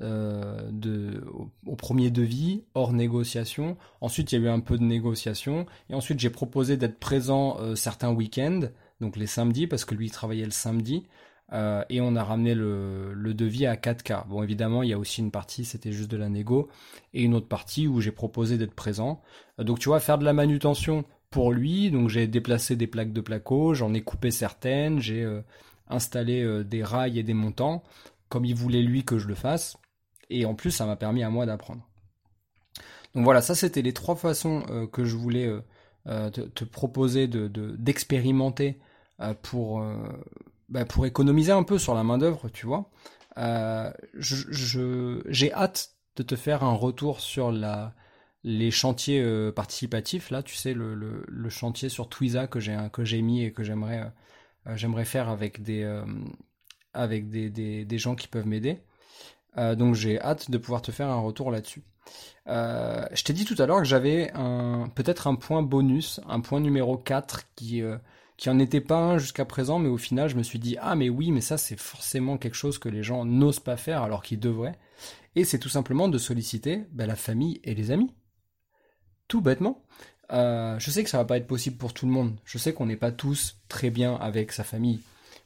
euh, 0.00 0.68
de, 0.70 1.24
au, 1.66 1.76
premier 1.76 2.10
devis, 2.10 2.64
hors 2.74 2.92
négociation. 2.92 3.76
Ensuite, 4.00 4.32
il 4.32 4.40
y 4.40 4.44
a 4.44 4.46
eu 4.46 4.50
un 4.50 4.60
peu 4.60 4.76
de 4.78 4.84
négociation. 4.84 5.66
Et 5.88 5.94
ensuite, 5.94 6.20
j'ai 6.20 6.30
proposé 6.30 6.76
d'être 6.76 6.98
présent 6.98 7.58
certains 7.74 8.12
week-ends, 8.12 8.68
donc 9.00 9.16
les 9.16 9.26
samedis, 9.26 9.66
parce 9.66 9.84
que 9.84 9.94
lui, 9.94 10.06
il 10.06 10.12
travaillait 10.12 10.44
le 10.44 10.50
samedi. 10.50 11.06
Euh, 11.52 11.84
et 11.90 12.00
on 12.00 12.16
a 12.16 12.24
ramené 12.24 12.54
le, 12.54 13.14
devis 13.34 13.66
à 13.66 13.76
4K. 13.76 14.26
Bon, 14.28 14.42
évidemment, 14.42 14.82
il 14.82 14.90
y 14.90 14.92
a 14.92 14.98
aussi 14.98 15.20
une 15.20 15.30
partie, 15.30 15.64
c'était 15.64 15.92
juste 15.92 16.10
de 16.10 16.16
la 16.16 16.28
négo, 16.28 16.68
et 17.12 17.22
une 17.22 17.34
autre 17.34 17.48
partie 17.48 17.86
où 17.86 18.00
j'ai 18.00 18.12
proposé 18.12 18.58
d'être 18.58 18.74
présent. 18.74 19.22
Euh, 19.60 19.64
donc, 19.64 19.78
tu 19.78 19.88
vois, 19.88 20.00
faire 20.00 20.18
de 20.18 20.24
la 20.24 20.32
manutention 20.32 21.04
pour 21.30 21.52
lui. 21.52 21.90
Donc, 21.90 22.08
j'ai 22.08 22.26
déplacé 22.26 22.76
des 22.76 22.86
plaques 22.86 23.12
de 23.12 23.20
placo, 23.20 23.74
j'en 23.74 23.92
ai 23.94 24.02
coupé 24.02 24.30
certaines, 24.30 25.00
j'ai 25.00 25.22
euh, 25.22 25.42
installé 25.88 26.64
des 26.64 26.82
rails 26.82 27.18
et 27.18 27.22
des 27.22 27.34
montants, 27.34 27.82
comme 28.28 28.44
il 28.44 28.54
voulait 28.54 28.82
lui 28.82 29.04
que 29.04 29.18
je 29.18 29.28
le 29.28 29.34
fasse. 29.34 29.76
Et 30.30 30.46
en 30.46 30.54
plus, 30.54 30.70
ça 30.70 30.86
m'a 30.86 30.96
permis 30.96 31.22
à 31.22 31.28
moi 31.28 31.44
d'apprendre. 31.44 31.86
Donc 33.14 33.24
voilà, 33.24 33.42
ça 33.42 33.54
c'était 33.54 33.82
les 33.82 33.92
trois 33.92 34.16
façons 34.16 34.62
que 34.90 35.04
je 35.04 35.16
voulais 35.16 35.52
te, 36.06 36.40
te, 36.40 36.64
proposer 36.64 37.28
d'expérimenter 37.28 38.78
de, 39.18 39.34
pour 39.34 39.84
bah, 40.72 40.86
pour 40.86 41.04
économiser 41.04 41.52
un 41.52 41.64
peu 41.64 41.78
sur 41.78 41.94
la 41.94 42.02
main 42.02 42.16
d'œuvre, 42.16 42.48
tu 42.48 42.64
vois. 42.64 42.88
Euh, 43.36 43.92
j'ai 44.14 45.52
hâte 45.52 45.90
de 46.16 46.22
te 46.22 46.34
faire 46.34 46.64
un 46.64 46.72
retour 46.72 47.20
sur 47.20 47.52
les 48.42 48.70
chantiers 48.70 49.20
euh, 49.20 49.52
participatifs. 49.52 50.30
Là, 50.30 50.42
tu 50.42 50.56
sais, 50.56 50.72
le, 50.72 51.48
chantier 51.50 51.90
sur 51.90 52.08
Twiza 52.08 52.46
que 52.46 52.58
j'ai 52.58 53.20
mis 53.20 53.44
et 53.44 53.52
que 53.52 53.62
j'aimerais 53.62 54.10
euh, 54.66 55.04
faire 55.04 55.28
avec 55.28 55.62
des 55.62 55.84
gens 57.98 58.14
qui 58.14 58.28
peuvent 58.28 58.46
m'aider. 58.46 58.80
donc 59.56 59.94
j'ai 59.94 60.18
hâte 60.22 60.50
de 60.50 60.56
pouvoir 60.56 60.80
te 60.80 60.90
faire 60.90 61.08
un 61.08 61.20
retour 61.20 61.50
là-dessus. 61.50 61.82
je 62.46 63.24
t'ai 63.24 63.34
dit 63.34 63.44
tout 63.44 63.56
à 63.58 63.66
l'heure 63.66 63.80
que 63.80 63.84
j'avais 63.84 64.32
peut-être 64.94 65.26
un 65.26 65.34
point 65.34 65.60
bonus, 65.60 66.18
un 66.26 66.40
point 66.40 66.60
numéro 66.60 66.96
4 66.96 67.42
qui 67.56 67.82
qui 68.36 68.50
en 68.50 68.58
était 68.58 68.80
pas 68.80 68.98
un 68.98 69.18
jusqu'à 69.18 69.44
présent, 69.44 69.78
mais 69.78 69.88
au 69.88 69.98
final, 69.98 70.28
je 70.28 70.36
me 70.36 70.42
suis 70.42 70.58
dit, 70.58 70.76
ah 70.80 70.94
mais 70.94 71.08
oui, 71.08 71.30
mais 71.30 71.40
ça 71.40 71.58
c'est 71.58 71.78
forcément 71.78 72.38
quelque 72.38 72.54
chose 72.54 72.78
que 72.78 72.88
les 72.88 73.02
gens 73.02 73.24
n'osent 73.24 73.60
pas 73.60 73.76
faire 73.76 74.02
alors 74.02 74.22
qu'ils 74.22 74.40
devraient. 74.40 74.78
Et 75.34 75.44
c'est 75.44 75.58
tout 75.58 75.68
simplement 75.68 76.08
de 76.08 76.18
solliciter 76.18 76.84
bah, 76.92 77.06
la 77.06 77.16
famille 77.16 77.60
et 77.64 77.74
les 77.74 77.90
amis. 77.90 78.12
Tout 79.28 79.40
bêtement. 79.40 79.82
Euh, 80.32 80.78
je 80.78 80.90
sais 80.90 81.04
que 81.04 81.10
ça 81.10 81.18
va 81.18 81.24
pas 81.24 81.36
être 81.36 81.46
possible 81.46 81.76
pour 81.76 81.92
tout 81.92 82.06
le 82.06 82.12
monde. 82.12 82.36
Je 82.44 82.58
sais 82.58 82.72
qu'on 82.72 82.86
n'est 82.86 82.96
pas 82.96 83.12
tous 83.12 83.56
très 83.68 83.90
bien 83.90 84.14
avec 84.16 84.52
sa 84.52 84.64
famille. 84.64 85.00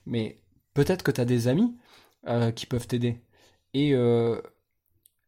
Mais 0.07 0.39
peut-être 0.75 1.03
que 1.03 1.11
tu 1.11 1.21
as 1.21 1.25
des 1.25 1.49
amis 1.49 1.77
euh, 2.29 2.51
qui 2.51 2.67
peuvent 2.67 2.87
t'aider. 2.87 3.21
Et 3.75 3.95
euh, 3.95 4.41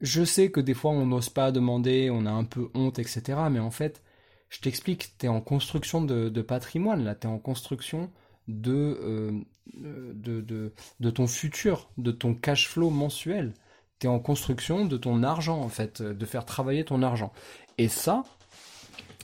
je 0.00 0.24
sais 0.24 0.50
que 0.50 0.60
des 0.60 0.74
fois 0.74 0.92
on 0.92 1.06
n'ose 1.06 1.28
pas 1.28 1.52
demander, 1.52 2.10
on 2.10 2.26
a 2.26 2.30
un 2.30 2.44
peu 2.44 2.70
honte, 2.74 2.98
etc. 2.98 3.38
Mais 3.50 3.58
en 3.58 3.70
fait, 3.70 4.02
je 4.48 4.61
t'explique, 4.61 5.16
tu 5.18 5.26
es 5.26 5.28
en 5.28 5.40
construction 5.40 6.02
de, 6.02 6.42
patrimoine, 6.42 7.04
là, 7.04 7.14
tu 7.14 7.26
es 7.26 7.30
en 7.30 7.38
construction 7.38 8.11
euh, 8.48 9.32
de, 9.66 10.40
de, 10.40 10.72
de, 11.00 11.11
ton 11.11 11.26
futur, 11.26 11.90
de 11.98 12.11
ton 12.11 12.34
cash 12.34 12.68
flow 12.68 12.90
mensuel. 12.90 13.52
Tu 13.98 14.06
es 14.06 14.11
en 14.11 14.20
construction 14.20 14.87
de 14.87 14.96
ton 14.96 15.22
argent, 15.22 15.61
en 15.61 15.68
fait, 15.68 16.02
de 16.02 16.26
faire 16.26 16.44
travailler 16.44 16.84
ton 16.84 17.02
argent. 17.02 17.32
Et 17.76 17.88
ça, 17.88 18.24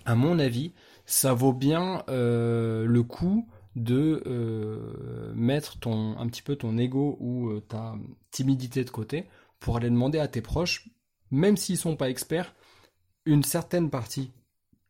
à 0.04 0.14
mon 0.14 0.38
avis, 0.38 0.72
ça 1.06 1.32
vaut 1.32 1.52
bien 1.52 2.04
euh, 2.08 2.84
le 2.84 3.02
coup 3.02 3.48
de 3.76 4.22
euh, 4.26 5.32
mettre 5.34 5.78
ton, 5.78 6.18
un 6.18 6.26
petit 6.28 6.42
peu 6.42 6.56
ton 6.56 6.76
ego 6.76 7.16
ou 7.18 7.60
ta 7.60 7.94
timidité 8.30 8.84
de 8.84 8.90
côté 8.90 9.26
pour 9.58 9.78
aller 9.78 9.90
demander 9.90 10.18
à 10.18 10.28
tes 10.28 10.42
proches, 10.42 10.88
même 11.30 11.56
s'ils 11.56 11.78
sont 11.78 11.96
pas 11.96 12.10
experts, 12.10 12.54
une 13.24 13.42
certaine 13.42 13.90
partie 13.90 14.30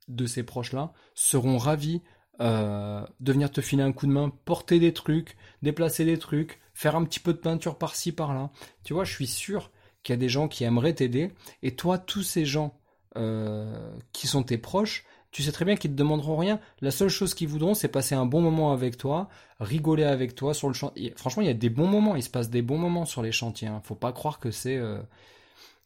de 0.09 0.27
ces 0.27 0.43
proches-là 0.43 0.93
seront 1.15 1.59
ravis 1.59 2.03
euh, 2.41 3.07
de 3.21 3.33
venir 3.33 3.51
te 3.51 3.61
filer 3.61 3.83
un 3.83 3.93
coup 3.93 4.07
de 4.07 4.13
main, 4.13 4.33
porter 4.45 4.79
des 4.79 4.93
trucs, 4.93 5.37
déplacer 5.63 6.05
des 6.05 6.19
trucs, 6.19 6.61
faire 6.75 6.97
un 6.97 7.05
petit 7.05 7.21
peu 7.21 7.33
de 7.33 7.39
peinture 7.39 7.79
par-ci, 7.79 8.13
par-là. 8.13 8.51
Tu 8.83 8.93
vois, 8.93 9.05
je 9.05 9.13
suis 9.13 9.27
sûr 9.27 9.71
qu'il 10.03 10.13
y 10.13 10.19
a 10.19 10.21
des 10.21 10.29
gens 10.29 10.49
qui 10.49 10.65
aimeraient 10.65 10.95
t'aider. 10.95 11.33
Et 11.63 11.77
toi, 11.77 11.99
tous 11.99 12.23
ces 12.23 12.45
gens 12.45 12.79
euh, 13.17 13.97
qui 14.13 14.27
sont 14.27 14.43
tes 14.43 14.59
proches, 14.59 15.05
tu 15.31 15.43
sais 15.43 15.53
très 15.53 15.65
bien 15.65 15.77
qu'ils 15.77 15.91
te 15.93 15.97
demanderont 15.97 16.37
rien. 16.37 16.61
La 16.81 16.91
seule 16.91 17.09
chose 17.09 17.35
qu'ils 17.35 17.49
voudront, 17.49 17.75
c'est 17.75 17.89
passer 17.89 18.15
un 18.15 18.27
bon 18.27 18.41
moment 18.41 18.73
avec 18.73 18.97
toi, 18.97 19.29
rigoler 19.61 20.05
avec 20.05 20.35
toi 20.35 20.55
sur 20.55 20.69
le 20.69 20.75
chantier. 20.75 21.13
Franchement, 21.17 21.43
il 21.43 21.47
y 21.47 21.51
a 21.51 21.55
des 21.55 21.71
bons 21.71 21.89
moments. 21.89 22.17
Il 22.17 22.23
se 22.23 22.31
passe 22.31 22.51
des 22.51 22.63
bons 22.63 22.79
moments 22.79 23.05
sur 23.05 23.23
les 23.23 23.33
chantiers. 23.33 23.69
Hein. 23.69 23.81
Faut 23.85 23.97
pas 23.97 24.13
croire 24.13 24.39
que 24.39 24.51
c'est, 24.51 24.77
euh, 24.77 25.01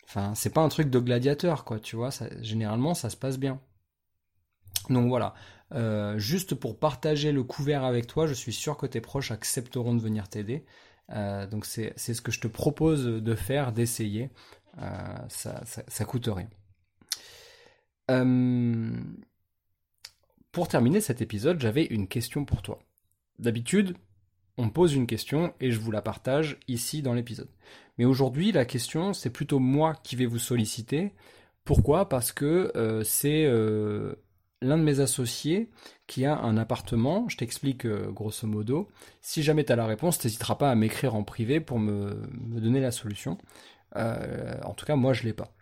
enfin, 0.05 0.35
c'est 0.35 0.53
pas 0.53 0.61
un 0.61 0.69
truc 0.69 0.91
de 0.91 0.99
gladiateur, 0.99 1.65
quoi. 1.65 1.79
Tu 1.79 1.97
vois, 1.97 2.11
généralement, 2.41 2.95
ça 2.95 3.09
se 3.09 3.17
passe 3.17 3.39
bien. 3.39 3.61
Donc 4.89 5.09
voilà, 5.09 5.35
euh, 5.75 6.19
juste 6.19 6.55
pour 6.55 6.79
partager 6.79 7.33
le 7.33 7.43
couvert 7.43 7.85
avec 7.85 8.07
toi, 8.07 8.27
je 8.27 8.35
suis 8.35 8.53
sûr 8.53 8.77
que 8.77 8.87
tes 8.87 9.01
proches 9.01 9.31
accepteront 9.31 9.95
de 9.95 10.01
venir 10.01 10.29
t'aider. 10.29 10.65
Euh, 11.11 11.47
donc 11.47 11.67
c'est 11.67 11.97
ce 11.99 12.21
que 12.21 12.33
je 12.33 12.41
te 12.41 12.49
propose 12.49 13.05
de 13.05 13.35
faire, 13.35 13.73
d'essayer. 13.73 14.31
Euh, 14.79 15.17
ça, 15.29 15.63
ça, 15.65 16.05
coûte 16.05 16.29
rien. 16.29 16.49
pour 20.53 20.69
terminer 20.69 21.01
cet 21.01 21.21
épisode, 21.21 21.61
j'avais 21.61 21.85
une 21.85 22.09
question 22.09 22.45
pour 22.45 22.63
toi. 22.63 22.79
D'habitude, 23.39 23.97
on 24.57 24.71
pose 24.71 24.95
une 24.95 25.07
question 25.07 25.55
et 25.61 25.71
je 25.71 25.79
vous 25.79 25.91
la 25.91 26.03
partage 26.03 26.59
ici 26.69 27.03
dans 27.03 27.15
l'épisode. 27.15 27.51
Mais 27.97 28.05
aujourd'hui, 28.05 28.53
la 28.53 28.65
question, 28.65 29.13
c'est 29.13 29.31
plutôt 29.31 29.59
moi 29.59 29.95
qui 30.03 30.17
vais 30.17 30.27
vous 30.27 30.39
solliciter. 30.39 31.13
Pourquoi? 31.65 32.09
Parce 32.09 32.33
que 32.33 33.03
c'est 33.05 33.47
l'un 34.61 34.79
de 34.79 34.83
mes 34.83 35.01
associés 35.01 35.71
qui 36.07 36.25
a 36.25 36.37
un 36.39 36.57
appartement, 36.57 37.29
je 37.29 37.37
t'explique 37.37 37.87
euh, 37.87 38.11
grosso 38.11 38.47
modo. 38.47 38.89
Si 39.21 39.43
jamais 39.43 39.65
tu 39.65 39.73
as 39.73 39.77
la 39.77 39.87
réponse, 39.87 40.23
n'hésiteras 40.25 40.57
pas 40.57 40.71
à 40.71 40.75
m'écrire 40.75 41.15
en 41.15 41.23
privé 41.23 41.61
pour 41.61 41.79
me, 41.79 42.29
donner 42.33 42.81
la 42.81 42.91
solution. 42.91 43.39
Euh, 43.97 44.59
en 44.65 44.75
tout 44.75 44.87
cas, 44.87 44.97
moi, 44.97 45.13
je 45.13 45.25
l'ai 45.25 45.33
pas. 45.33 45.53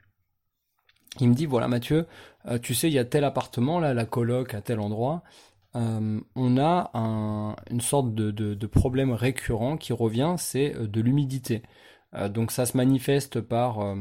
Il 1.20 1.28
me 1.30 1.34
dit, 1.34 1.46
voilà 1.46 1.68
Mathieu, 1.68 2.06
euh, 2.46 2.58
tu 2.58 2.74
sais, 2.74 2.88
il 2.88 2.94
y 2.94 2.98
a 2.98 3.04
tel 3.04 3.24
appartement, 3.24 3.80
là, 3.80 3.94
la 3.94 4.04
coloc 4.04 4.54
à 4.54 4.60
tel 4.60 4.80
endroit. 4.80 5.22
on 5.74 6.58
a 6.58 6.90
une 7.70 7.80
sorte 7.80 8.14
de, 8.14 8.66
problème 8.66 9.12
récurrent 9.12 9.76
qui 9.76 9.92
revient, 9.92 10.36
c'est 10.38 10.70
de 10.70 11.00
l'humidité. 11.00 11.62
donc 12.30 12.50
ça 12.50 12.64
se 12.64 12.76
manifeste 12.76 13.40
par 13.42 13.94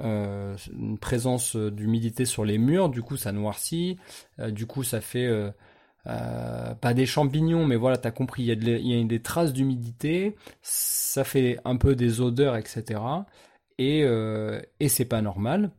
euh, 0.00 0.56
une 0.72 0.98
présence 0.98 1.56
euh, 1.56 1.70
d'humidité 1.70 2.24
sur 2.24 2.44
les 2.44 2.58
murs, 2.58 2.88
du 2.88 3.02
coup 3.02 3.16
ça 3.16 3.32
noircit, 3.32 3.98
euh, 4.38 4.50
du 4.50 4.66
coup 4.66 4.84
ça 4.84 5.00
fait 5.00 5.28
pas 6.04 6.94
des 6.94 7.04
champignons, 7.04 7.66
mais 7.66 7.76
voilà, 7.76 7.98
t'as 7.98 8.10
compris, 8.10 8.42
il 8.42 8.48
y, 8.48 9.00
a 9.00 9.04
des 9.04 9.22
traces 9.22 9.52
d'humidité, 9.52 10.36
ça 10.62 11.22
fait 11.22 11.58
un 11.66 11.76
peu 11.76 11.94
des 11.94 12.22
odeurs, 12.22 12.56
etc. 12.56 13.00
Et, 13.76 14.00
et 14.80 14.88
c'est 14.88 15.04
pas 15.04 15.20
normal. 15.20 15.70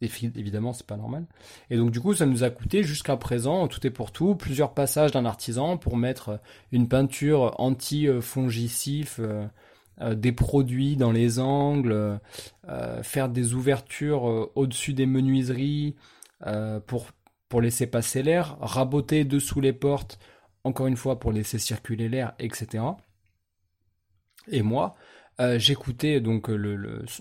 évidemment, 0.00 0.72
c'est 0.72 0.86
pas 0.86 0.96
normal. 0.96 1.26
Et 1.68 1.76
donc, 1.76 1.90
du 1.90 2.00
coup, 2.00 2.14
ça 2.14 2.24
nous 2.24 2.44
a 2.44 2.50
coûté 2.50 2.82
jusqu'à 2.82 3.18
présent, 3.18 3.68
tout 3.68 3.86
est 3.86 3.90
pour 3.90 4.10
tout, 4.10 4.34
plusieurs 4.36 4.72
passages 4.72 5.10
d'un 5.10 5.26
artisan 5.26 5.76
pour 5.76 5.98
mettre 5.98 6.40
une 6.72 6.88
peinture 6.88 7.54
anti-fongitif, 7.58 9.20
euh, 10.00 10.10
euh, 10.10 10.14
des 10.14 10.32
produits 10.32 10.96
dans 10.96 11.12
les 11.12 11.38
angles, 11.38 12.20
euh, 12.68 13.02
faire 13.02 13.28
des 13.28 13.54
ouvertures 13.54 14.50
au-dessus 14.54 14.92
des 14.92 15.06
menuiseries 15.06 15.96
pour, 16.86 17.06
pour 17.48 17.60
laisser 17.60 17.86
passer 17.86 18.22
l'air, 18.22 18.58
raboter 18.60 19.24
dessous 19.24 19.60
les 19.60 19.72
portes, 19.72 20.18
encore 20.62 20.86
une 20.86 20.96
fois 20.96 21.18
pour 21.18 21.32
laisser 21.32 21.58
circuler 21.58 22.08
l'air, 22.08 22.34
etc. 22.38 22.84
Et 24.48 24.62
moi, 24.62 24.94
j'écoutais 25.56 26.20
donc 26.20 26.50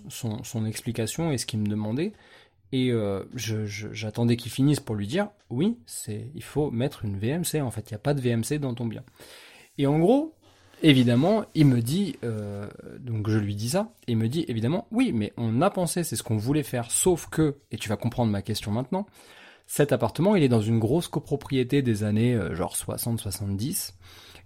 son, 0.10 0.44
son, 0.44 0.66
explication 0.66 1.32
et 1.32 1.38
ce 1.38 1.46
qu'il 1.46 1.60
me 1.60 1.68
demandait. 1.68 2.12
Et 2.74 2.92
euh, 2.92 3.24
j'attendais 3.36 4.36
qu'il 4.36 4.52
finisse 4.52 4.80
pour 4.80 4.96
lui 4.96 5.06
dire 5.06 5.30
oui, 5.52 5.78
c'est 5.86 6.32
il 6.34 6.42
faut 6.42 6.72
mettre 6.72 7.06
une 7.06 7.20
VMC. 7.20 7.62
En 7.62 7.70
fait, 7.70 7.92
il 7.92 7.94
n'y 7.94 7.98
a 7.98 8.00
pas 8.00 8.16
de 8.16 8.20
VMC 8.20 8.58
dans 8.60 8.74
ton 8.74 8.88
bien. 8.88 9.04
Et 9.78 9.86
en 9.86 10.00
gros, 10.00 10.34
évidemment, 10.84 11.46
il 11.56 11.66
me 11.66 11.82
dit 11.82 12.18
euh, 12.24 12.68
donc 13.00 13.30
je 13.30 13.38
lui 13.38 13.56
dis 13.56 13.70
ça. 13.70 13.94
Il 14.08 14.18
me 14.18 14.28
dit 14.28 14.46
évidemment 14.48 14.88
oui, 14.92 15.12
mais 15.14 15.34
on 15.38 15.62
a 15.62 15.70
pensé, 15.70 16.04
c'est 16.04 16.16
ce 16.16 16.24
qu'on 16.24 16.38
voulait 16.38 16.64
faire. 16.64 16.92
Sauf 16.92 17.28
que 17.28 17.58
et 17.72 17.78
tu 17.78 17.90
vas 17.90 17.98
comprendre 17.98 18.32
ma 18.32 18.42
question 18.42 18.72
maintenant. 18.72 19.08
Cet 19.66 19.92
appartement, 19.92 20.36
il 20.36 20.44
est 20.44 20.50
dans 20.50 20.62
une 20.62 20.78
grosse 20.78 21.08
copropriété 21.08 21.82
des 21.82 22.04
années 22.04 22.36
euh, 22.36 22.54
genre 22.54 22.76
60-70. 22.76 23.94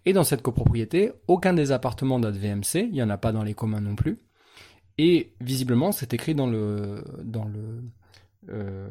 Et 0.06 0.14
dans 0.14 0.24
cette 0.24 0.42
copropriété, 0.42 1.12
aucun 1.28 1.54
des 1.54 1.72
appartements 1.72 2.20
n'a 2.20 2.32
de 2.32 2.38
VMC. 2.38 2.86
Il 2.88 2.92
n'y 2.92 3.04
en 3.04 3.10
a 3.10 3.18
pas 3.18 3.34
dans 3.34 3.44
les 3.44 3.54
communs 3.54 3.82
non 3.82 3.96
plus. 3.96 4.20
Et 4.98 5.34
visiblement, 5.42 5.92
c'est 5.92 6.14
écrit 6.14 6.34
dans 6.34 6.48
le 6.48 7.04
dans 7.24 7.46
le 7.46 7.82
euh, 8.50 8.88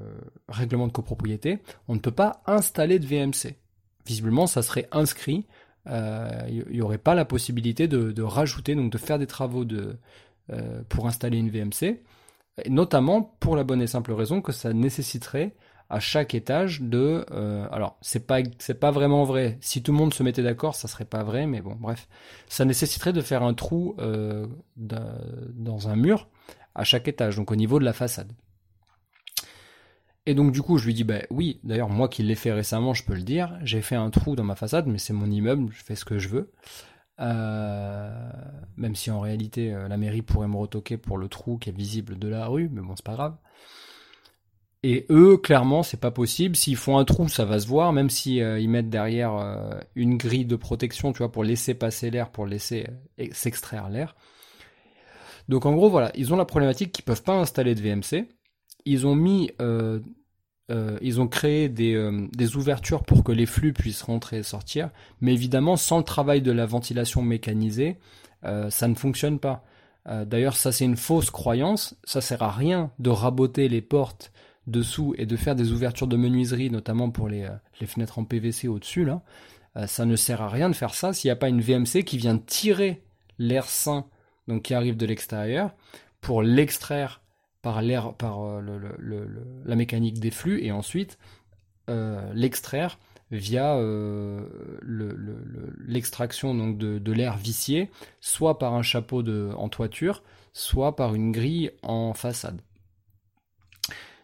règlement 0.48 0.86
de 0.86 0.92
copropriété, 0.92 1.60
on 1.88 1.94
ne 1.94 2.00
peut 2.00 2.10
pas 2.10 2.42
installer 2.46 2.98
de 2.98 3.06
VMC. 3.06 3.56
Visiblement, 4.04 4.46
ça 4.46 4.62
serait 4.62 4.86
inscrit. 4.92 5.46
Il 5.86 5.92
euh, 5.92 6.62
n'y 6.70 6.80
aurait 6.80 6.98
pas 6.98 7.14
la 7.14 7.24
possibilité 7.24 7.88
de, 7.88 8.22
rajouter, 8.22 8.74
donc 8.74 8.90
de 8.90 8.98
faire 8.98 9.18
des 9.18 9.26
travaux 9.26 9.64
euh, 9.70 10.82
pour 10.88 11.06
installer 11.06 11.38
une 11.38 11.50
VMC, 11.50 12.02
notamment 12.68 13.22
pour 13.40 13.56
la 13.56 13.64
bonne 13.64 13.82
et 13.82 13.86
simple 13.86 14.12
raison 14.12 14.40
que 14.40 14.52
ça 14.52 14.72
nécessiterait 14.72 15.54
à 15.88 16.00
chaque 16.00 16.34
étage 16.34 16.80
de 16.80 17.24
alors 17.70 17.96
c'est 18.00 18.26
pas 18.26 18.40
c'est 18.58 18.80
pas 18.80 18.90
vraiment 18.90 19.22
vrai. 19.22 19.56
Si 19.60 19.82
tout 19.82 19.92
le 19.92 19.98
monde 19.98 20.12
se 20.12 20.24
mettait 20.24 20.42
d'accord 20.42 20.74
ça 20.74 20.88
serait 20.88 21.04
pas 21.04 21.22
vrai 21.22 21.46
mais 21.46 21.60
bon 21.60 21.76
bref. 21.78 22.08
Ça 22.48 22.64
nécessiterait 22.64 23.12
de 23.12 23.20
faire 23.20 23.44
un 23.44 23.54
trou 23.54 23.94
dans 24.76 25.88
un 25.88 25.96
mur 25.96 26.28
à 26.74 26.82
chaque 26.82 27.06
étage 27.06 27.36
donc 27.36 27.52
au 27.52 27.56
niveau 27.56 27.78
de 27.78 27.84
la 27.84 27.92
façade 27.92 28.32
et 30.26 30.34
donc 30.34 30.50
du 30.50 30.60
coup, 30.60 30.76
je 30.76 30.86
lui 30.86 30.94
dis, 30.94 31.04
bah 31.04 31.20
oui, 31.30 31.60
d'ailleurs, 31.62 31.88
moi 31.88 32.08
qui 32.08 32.24
l'ai 32.24 32.34
fait 32.34 32.52
récemment, 32.52 32.94
je 32.94 33.04
peux 33.04 33.14
le 33.14 33.22
dire, 33.22 33.56
j'ai 33.62 33.80
fait 33.80 33.94
un 33.94 34.10
trou 34.10 34.34
dans 34.34 34.42
ma 34.42 34.56
façade, 34.56 34.86
mais 34.88 34.98
c'est 34.98 35.12
mon 35.12 35.30
immeuble, 35.30 35.72
je 35.72 35.82
fais 35.82 35.94
ce 35.94 36.04
que 36.04 36.18
je 36.18 36.28
veux. 36.28 36.52
Euh, 37.20 38.30
même 38.76 38.96
si 38.96 39.10
en 39.10 39.20
réalité, 39.20 39.72
euh, 39.72 39.88
la 39.88 39.96
mairie 39.96 40.22
pourrait 40.22 40.48
me 40.48 40.56
retoquer 40.56 40.96
pour 40.96 41.16
le 41.16 41.28
trou 41.28 41.58
qui 41.58 41.70
est 41.70 41.76
visible 41.76 42.18
de 42.18 42.28
la 42.28 42.48
rue, 42.48 42.68
mais 42.72 42.82
bon, 42.82 42.94
c'est 42.96 43.06
pas 43.06 43.14
grave. 43.14 43.36
Et 44.82 45.06
eux, 45.10 45.36
clairement, 45.36 45.82
c'est 45.82 46.00
pas 46.00 46.10
possible. 46.10 46.56
S'ils 46.56 46.76
font 46.76 46.98
un 46.98 47.04
trou, 47.04 47.28
ça 47.28 47.44
va 47.44 47.60
se 47.60 47.66
voir, 47.66 47.92
même 47.92 48.10
si 48.10 48.40
euh, 48.42 48.60
mettent 48.68 48.90
derrière 48.90 49.80
une 49.94 50.16
grille 50.16 50.44
de 50.44 50.56
protection, 50.56 51.12
tu 51.12 51.18
vois, 51.18 51.30
pour 51.30 51.44
laisser 51.44 51.74
passer 51.74 52.10
l'air, 52.10 52.30
pour 52.30 52.46
laisser 52.46 52.88
s'extraire 53.30 53.88
l'air. 53.88 54.16
Donc 55.48 55.66
en 55.66 55.72
gros, 55.72 55.88
voilà, 55.88 56.10
ils 56.16 56.34
ont 56.34 56.36
la 56.36 56.44
problématique 56.44 56.90
qu'ils 56.92 57.04
peuvent 57.04 57.22
pas 57.22 57.34
installer 57.34 57.76
de 57.76 57.80
VMC 57.80 58.26
ils 58.86 59.06
ont 59.06 59.16
mis, 59.16 59.50
euh, 60.70 60.98
ils 61.00 61.20
ont 61.20 61.28
créé 61.28 61.72
euh, 61.78 62.26
des, 62.32 62.56
ouvertures 62.56 63.04
pour 63.04 63.22
que 63.22 63.32
les 63.32 63.46
flux 63.46 63.72
puissent 63.72 64.02
rentrer 64.02 64.38
et 64.38 64.42
sortir, 64.42 64.90
mais 65.20 65.32
évidemment, 65.32 65.76
sans 65.76 65.98
le 65.98 66.04
travail 66.04 66.42
de 66.42 66.52
la 66.52 66.66
ventilation 66.66 67.22
mécanisée, 67.22 67.98
ça 68.68 68.86
ne 68.86 68.94
fonctionne 68.94 69.40
pas. 69.40 69.64
D'ailleurs, 70.06 70.56
ça 70.56 70.70
c'est 70.70 70.84
une 70.84 70.96
fausse 70.96 71.32
croyance. 71.32 71.96
Ça 72.04 72.20
sert 72.20 72.44
à 72.44 72.52
rien 72.52 72.92
de 73.00 73.10
raboter 73.10 73.68
les 73.68 73.80
portes 73.80 74.30
dessous 74.68 75.16
et 75.18 75.26
de 75.26 75.34
faire 75.34 75.56
des 75.56 75.72
ouvertures 75.72 76.06
de 76.06 76.16
menuiserie, 76.16 76.70
notamment 76.70 77.10
pour 77.10 77.28
les, 77.28 77.48
les 77.80 77.88
fenêtres 77.88 78.20
en 78.20 78.24
PVC 78.24 78.68
au-dessus 78.68 79.04
là. 79.04 79.22
ça 79.88 80.04
ne 80.04 80.14
sert 80.14 80.42
à 80.42 80.48
rien 80.48 80.70
de 80.70 80.76
faire 80.76 80.94
ça 80.94 81.12
s'il 81.12 81.26
n'y 81.26 81.32
a 81.32 81.36
pas 81.36 81.48
une 81.48 81.60
VMC 81.60 82.04
qui 82.04 82.18
vient 82.18 82.38
tirer 82.38 83.02
l'air 83.40 83.64
sain, 83.64 84.06
donc 84.46 84.62
qui 84.62 84.74
arrive 84.74 84.96
de 84.96 85.06
l'extérieur, 85.06 85.72
pour 86.20 86.40
l'extraire 86.40 87.20
par 87.66 87.82
l'air, 87.82 88.14
par 88.14 88.44
euh, 88.44 88.60
la 89.64 89.74
mécanique 89.74 90.20
des 90.20 90.30
flux, 90.30 90.62
et 90.62 90.70
ensuite 90.70 91.18
euh, 91.90 92.32
l'extraire 92.32 92.96
via 93.32 93.74
euh, 93.74 94.46
l'extraction 95.84 96.54
de, 96.54 97.12
l'air 97.12 97.36
vicié, 97.36 97.90
soit 98.20 98.60
par 98.60 98.74
un 98.74 98.82
chapeau 98.82 99.24
de, 99.24 99.50
en 99.56 99.68
toiture, 99.68 100.22
soit 100.52 100.94
par 100.94 101.16
une 101.16 101.32
grille 101.32 101.72
en 101.82 102.14
façade. 102.14 102.60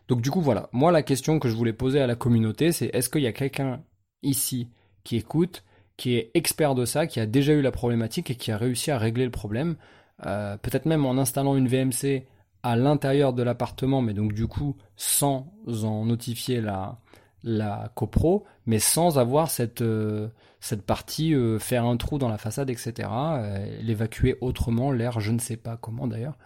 Donc 0.07 0.23
du 0.23 0.31
coup 0.31 0.41
voilà, 0.41 0.69
moi 0.71 0.93
la 0.93 1.03
question 1.03 1.41
que 1.41 1.49
je 1.49 1.57
voulais 1.57 1.73
poser 1.73 2.01
à 2.01 2.07
la 2.07 2.15
communauté, 2.15 2.71
c'est 2.71 2.95
est-ce 2.95 3.11
qu'il 3.11 3.23
y 3.23 3.27
a 3.27 3.33
quelqu'un 3.33 3.83
ici 4.23 4.69
qui 5.03 5.17
écoute, 5.17 5.65
qui 5.97 6.15
est 6.15 6.31
expert 6.35 6.77
de 6.77 6.85
ça, 6.85 7.09
qui 7.09 7.19
a 7.19 7.27
déjà 7.27 7.55
eu 7.55 7.61
la 7.61 7.73
problématique 7.73 8.31
et 8.31 8.37
qui 8.37 8.53
a 8.53 8.57
réussi 8.57 8.93
à 8.93 8.99
régler 8.99 9.25
le 9.25 9.33
problème, 9.33 9.75
peut-être 10.19 10.87
même 10.87 11.05
en 11.07 11.19
installant 11.19 11.57
une 11.57 11.67
VMC 11.67 12.25
à 12.63 12.77
l'intérieur 12.77 13.33
de 13.33 13.43
l'appartement, 13.43 14.03
mais 14.03 14.15
donc 14.15 14.33
du 14.33 14.47
coup 14.47 14.77
sans 14.97 15.53
en 15.67 16.05
notifier 16.05 16.61
la, 16.61 16.99
la 17.43 17.91
copro, 17.95 18.45
mais 18.67 18.79
sans 18.79 19.19
avoir 19.19 19.51
cette, 19.51 19.83
euh, 19.83 20.29
cette 20.61 20.83
partie 20.83 21.35
euh, 21.35 21.59
faire 21.59 21.85
un 21.85 21.97
trou 21.97 22.19
dans 22.19 22.29
la 22.29 22.39
façade, 22.39 22.71
etc. 22.71 23.09
Euh, 23.11 23.81
l'évacuer 23.81 24.37
autrement, 24.41 24.93
l'air, 24.93 25.21
je 25.21 25.33
ne 25.33 25.39
sais 25.39 25.57
pas 25.57 25.77
comment 25.77 26.07
d'ailleurs. 26.07 26.39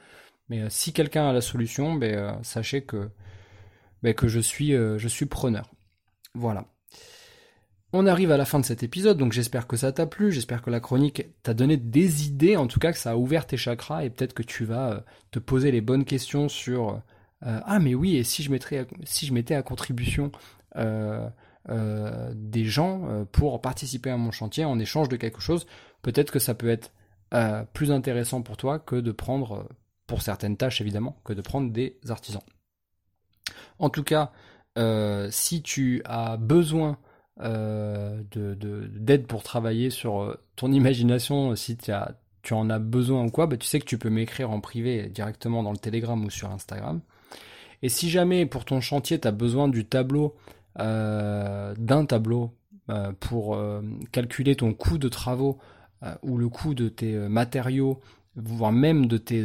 Mais 0.48 0.70
si 0.70 0.92
quelqu'un 0.92 1.28
a 1.28 1.32
la 1.32 1.40
solution, 1.40 1.94
ben, 1.94 2.38
sachez 2.42 2.82
que, 2.82 3.10
ben, 4.02 4.14
que 4.14 4.28
je, 4.28 4.38
suis, 4.38 4.70
je 4.70 5.08
suis 5.08 5.26
preneur. 5.26 5.72
Voilà. 6.34 6.66
On 7.98 8.06
arrive 8.06 8.30
à 8.30 8.36
la 8.36 8.44
fin 8.44 8.60
de 8.60 8.64
cet 8.66 8.82
épisode, 8.82 9.16
donc 9.16 9.32
j'espère 9.32 9.66
que 9.66 9.78
ça 9.78 9.90
t'a 9.90 10.04
plu, 10.04 10.30
j'espère 10.30 10.60
que 10.60 10.68
la 10.68 10.80
chronique 10.80 11.28
t'a 11.42 11.54
donné 11.54 11.78
des 11.78 12.26
idées, 12.26 12.54
en 12.58 12.66
tout 12.66 12.78
cas 12.78 12.92
que 12.92 12.98
ça 12.98 13.12
a 13.12 13.16
ouvert 13.16 13.46
tes 13.46 13.56
chakras 13.56 14.04
et 14.04 14.10
peut-être 14.10 14.34
que 14.34 14.42
tu 14.42 14.66
vas 14.66 14.90
euh, 14.90 15.00
te 15.30 15.38
poser 15.38 15.70
les 15.70 15.80
bonnes 15.80 16.04
questions 16.04 16.50
sur 16.50 16.90
euh, 16.90 17.60
ah 17.64 17.78
mais 17.78 17.94
oui 17.94 18.16
et 18.16 18.22
si 18.22 18.42
je 18.42 18.52
mettais 19.32 19.54
à 19.54 19.62
contribution 19.62 20.30
euh, 20.76 21.30
des 22.34 22.66
gens 22.66 23.24
pour 23.32 23.62
participer 23.62 24.10
à 24.10 24.18
mon 24.18 24.30
chantier 24.30 24.66
en 24.66 24.78
échange 24.78 25.08
de 25.08 25.16
quelque 25.16 25.40
chose, 25.40 25.66
peut-être 26.02 26.30
que 26.30 26.38
ça 26.38 26.54
peut 26.54 26.68
être 26.68 26.92
plus 27.72 27.92
intéressant 27.92 28.42
pour 28.42 28.58
toi 28.58 28.78
que 28.78 28.96
de 28.96 29.10
prendre 29.10 29.66
pour 30.06 30.20
certaines 30.20 30.58
tâches 30.58 30.82
évidemment 30.82 31.16
que 31.24 31.32
de 31.32 31.40
prendre 31.40 31.72
des 31.72 31.96
artisans. 32.10 32.42
En 33.78 33.88
tout 33.88 34.04
cas, 34.04 34.32
si 35.30 35.62
tu 35.62 36.02
as 36.04 36.36
besoin 36.36 36.98
euh, 37.42 38.22
d'aide 38.34 39.26
pour 39.26 39.42
travailler 39.42 39.90
sur 39.90 40.22
euh, 40.22 40.40
ton 40.56 40.72
imagination, 40.72 41.54
si 41.54 41.76
as, 41.88 42.14
tu 42.42 42.54
en 42.54 42.70
as 42.70 42.78
besoin 42.78 43.26
ou 43.26 43.30
quoi, 43.30 43.46
bah, 43.46 43.58
tu 43.58 43.66
sais 43.66 43.78
que 43.78 43.84
tu 43.84 43.98
peux 43.98 44.08
m'écrire 44.08 44.50
en 44.50 44.60
privé 44.60 45.08
directement 45.08 45.62
dans 45.62 45.72
le 45.72 45.76
Telegram 45.76 46.22
ou 46.24 46.30
sur 46.30 46.50
Instagram. 46.50 47.00
Et 47.82 47.90
si 47.90 48.08
jamais 48.08 48.46
pour 48.46 48.64
ton 48.64 48.80
chantier, 48.80 49.20
tu 49.20 49.28
as 49.28 49.32
besoin 49.32 49.68
du 49.68 49.84
tableau, 49.84 50.34
euh, 50.78 51.74
d'un 51.78 52.06
tableau 52.06 52.54
pour 53.18 53.58
calculer 54.12 54.54
ton 54.54 54.72
coût 54.72 54.96
de 54.96 55.08
travaux 55.08 55.58
ou 56.22 56.38
le 56.38 56.48
coût 56.48 56.72
de 56.72 56.88
tes 56.88 57.16
matériaux, 57.16 58.00
voire 58.36 58.70
même 58.70 59.06
de 59.06 59.18
tes, 59.18 59.42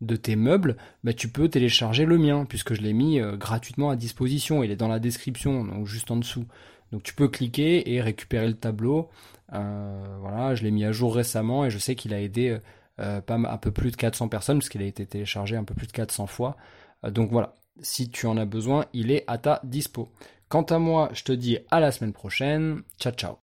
de 0.00 0.16
tes 0.16 0.36
meubles, 0.36 0.78
bah, 1.04 1.12
tu 1.12 1.28
peux 1.28 1.50
télécharger 1.50 2.06
le 2.06 2.16
mien, 2.16 2.46
puisque 2.48 2.72
je 2.72 2.80
l'ai 2.80 2.94
mis 2.94 3.20
gratuitement 3.34 3.90
à 3.90 3.96
disposition. 3.96 4.62
Il 4.64 4.70
est 4.70 4.76
dans 4.76 4.88
la 4.88 5.00
description, 5.00 5.66
donc 5.66 5.86
juste 5.86 6.10
en 6.10 6.16
dessous. 6.16 6.46
Donc 6.92 7.02
tu 7.02 7.14
peux 7.14 7.28
cliquer 7.28 7.92
et 7.92 8.00
récupérer 8.00 8.48
le 8.48 8.54
tableau. 8.54 9.10
Euh, 9.52 10.16
voilà, 10.20 10.54
je 10.54 10.62
l'ai 10.62 10.70
mis 10.70 10.84
à 10.84 10.92
jour 10.92 11.14
récemment 11.14 11.64
et 11.64 11.70
je 11.70 11.78
sais 11.78 11.94
qu'il 11.94 12.14
a 12.14 12.20
aidé 12.20 12.58
euh, 13.00 13.20
pas 13.20 13.34
un 13.34 13.56
peu 13.56 13.70
plus 13.70 13.90
de 13.90 13.96
400 13.96 14.28
personnes 14.28 14.58
puisqu'il 14.58 14.82
a 14.82 14.86
été 14.86 15.06
téléchargé 15.06 15.56
un 15.56 15.64
peu 15.64 15.74
plus 15.74 15.86
de 15.86 15.92
400 15.92 16.26
fois. 16.26 16.56
Euh, 17.04 17.10
donc 17.10 17.30
voilà, 17.30 17.54
si 17.80 18.10
tu 18.10 18.26
en 18.26 18.36
as 18.36 18.46
besoin, 18.46 18.86
il 18.92 19.10
est 19.10 19.24
à 19.26 19.38
ta 19.38 19.60
dispo. 19.64 20.08
Quant 20.48 20.62
à 20.62 20.78
moi, 20.78 21.10
je 21.12 21.24
te 21.24 21.32
dis 21.32 21.58
à 21.70 21.80
la 21.80 21.92
semaine 21.92 22.12
prochaine. 22.12 22.82
Ciao 22.98 23.12
ciao. 23.12 23.40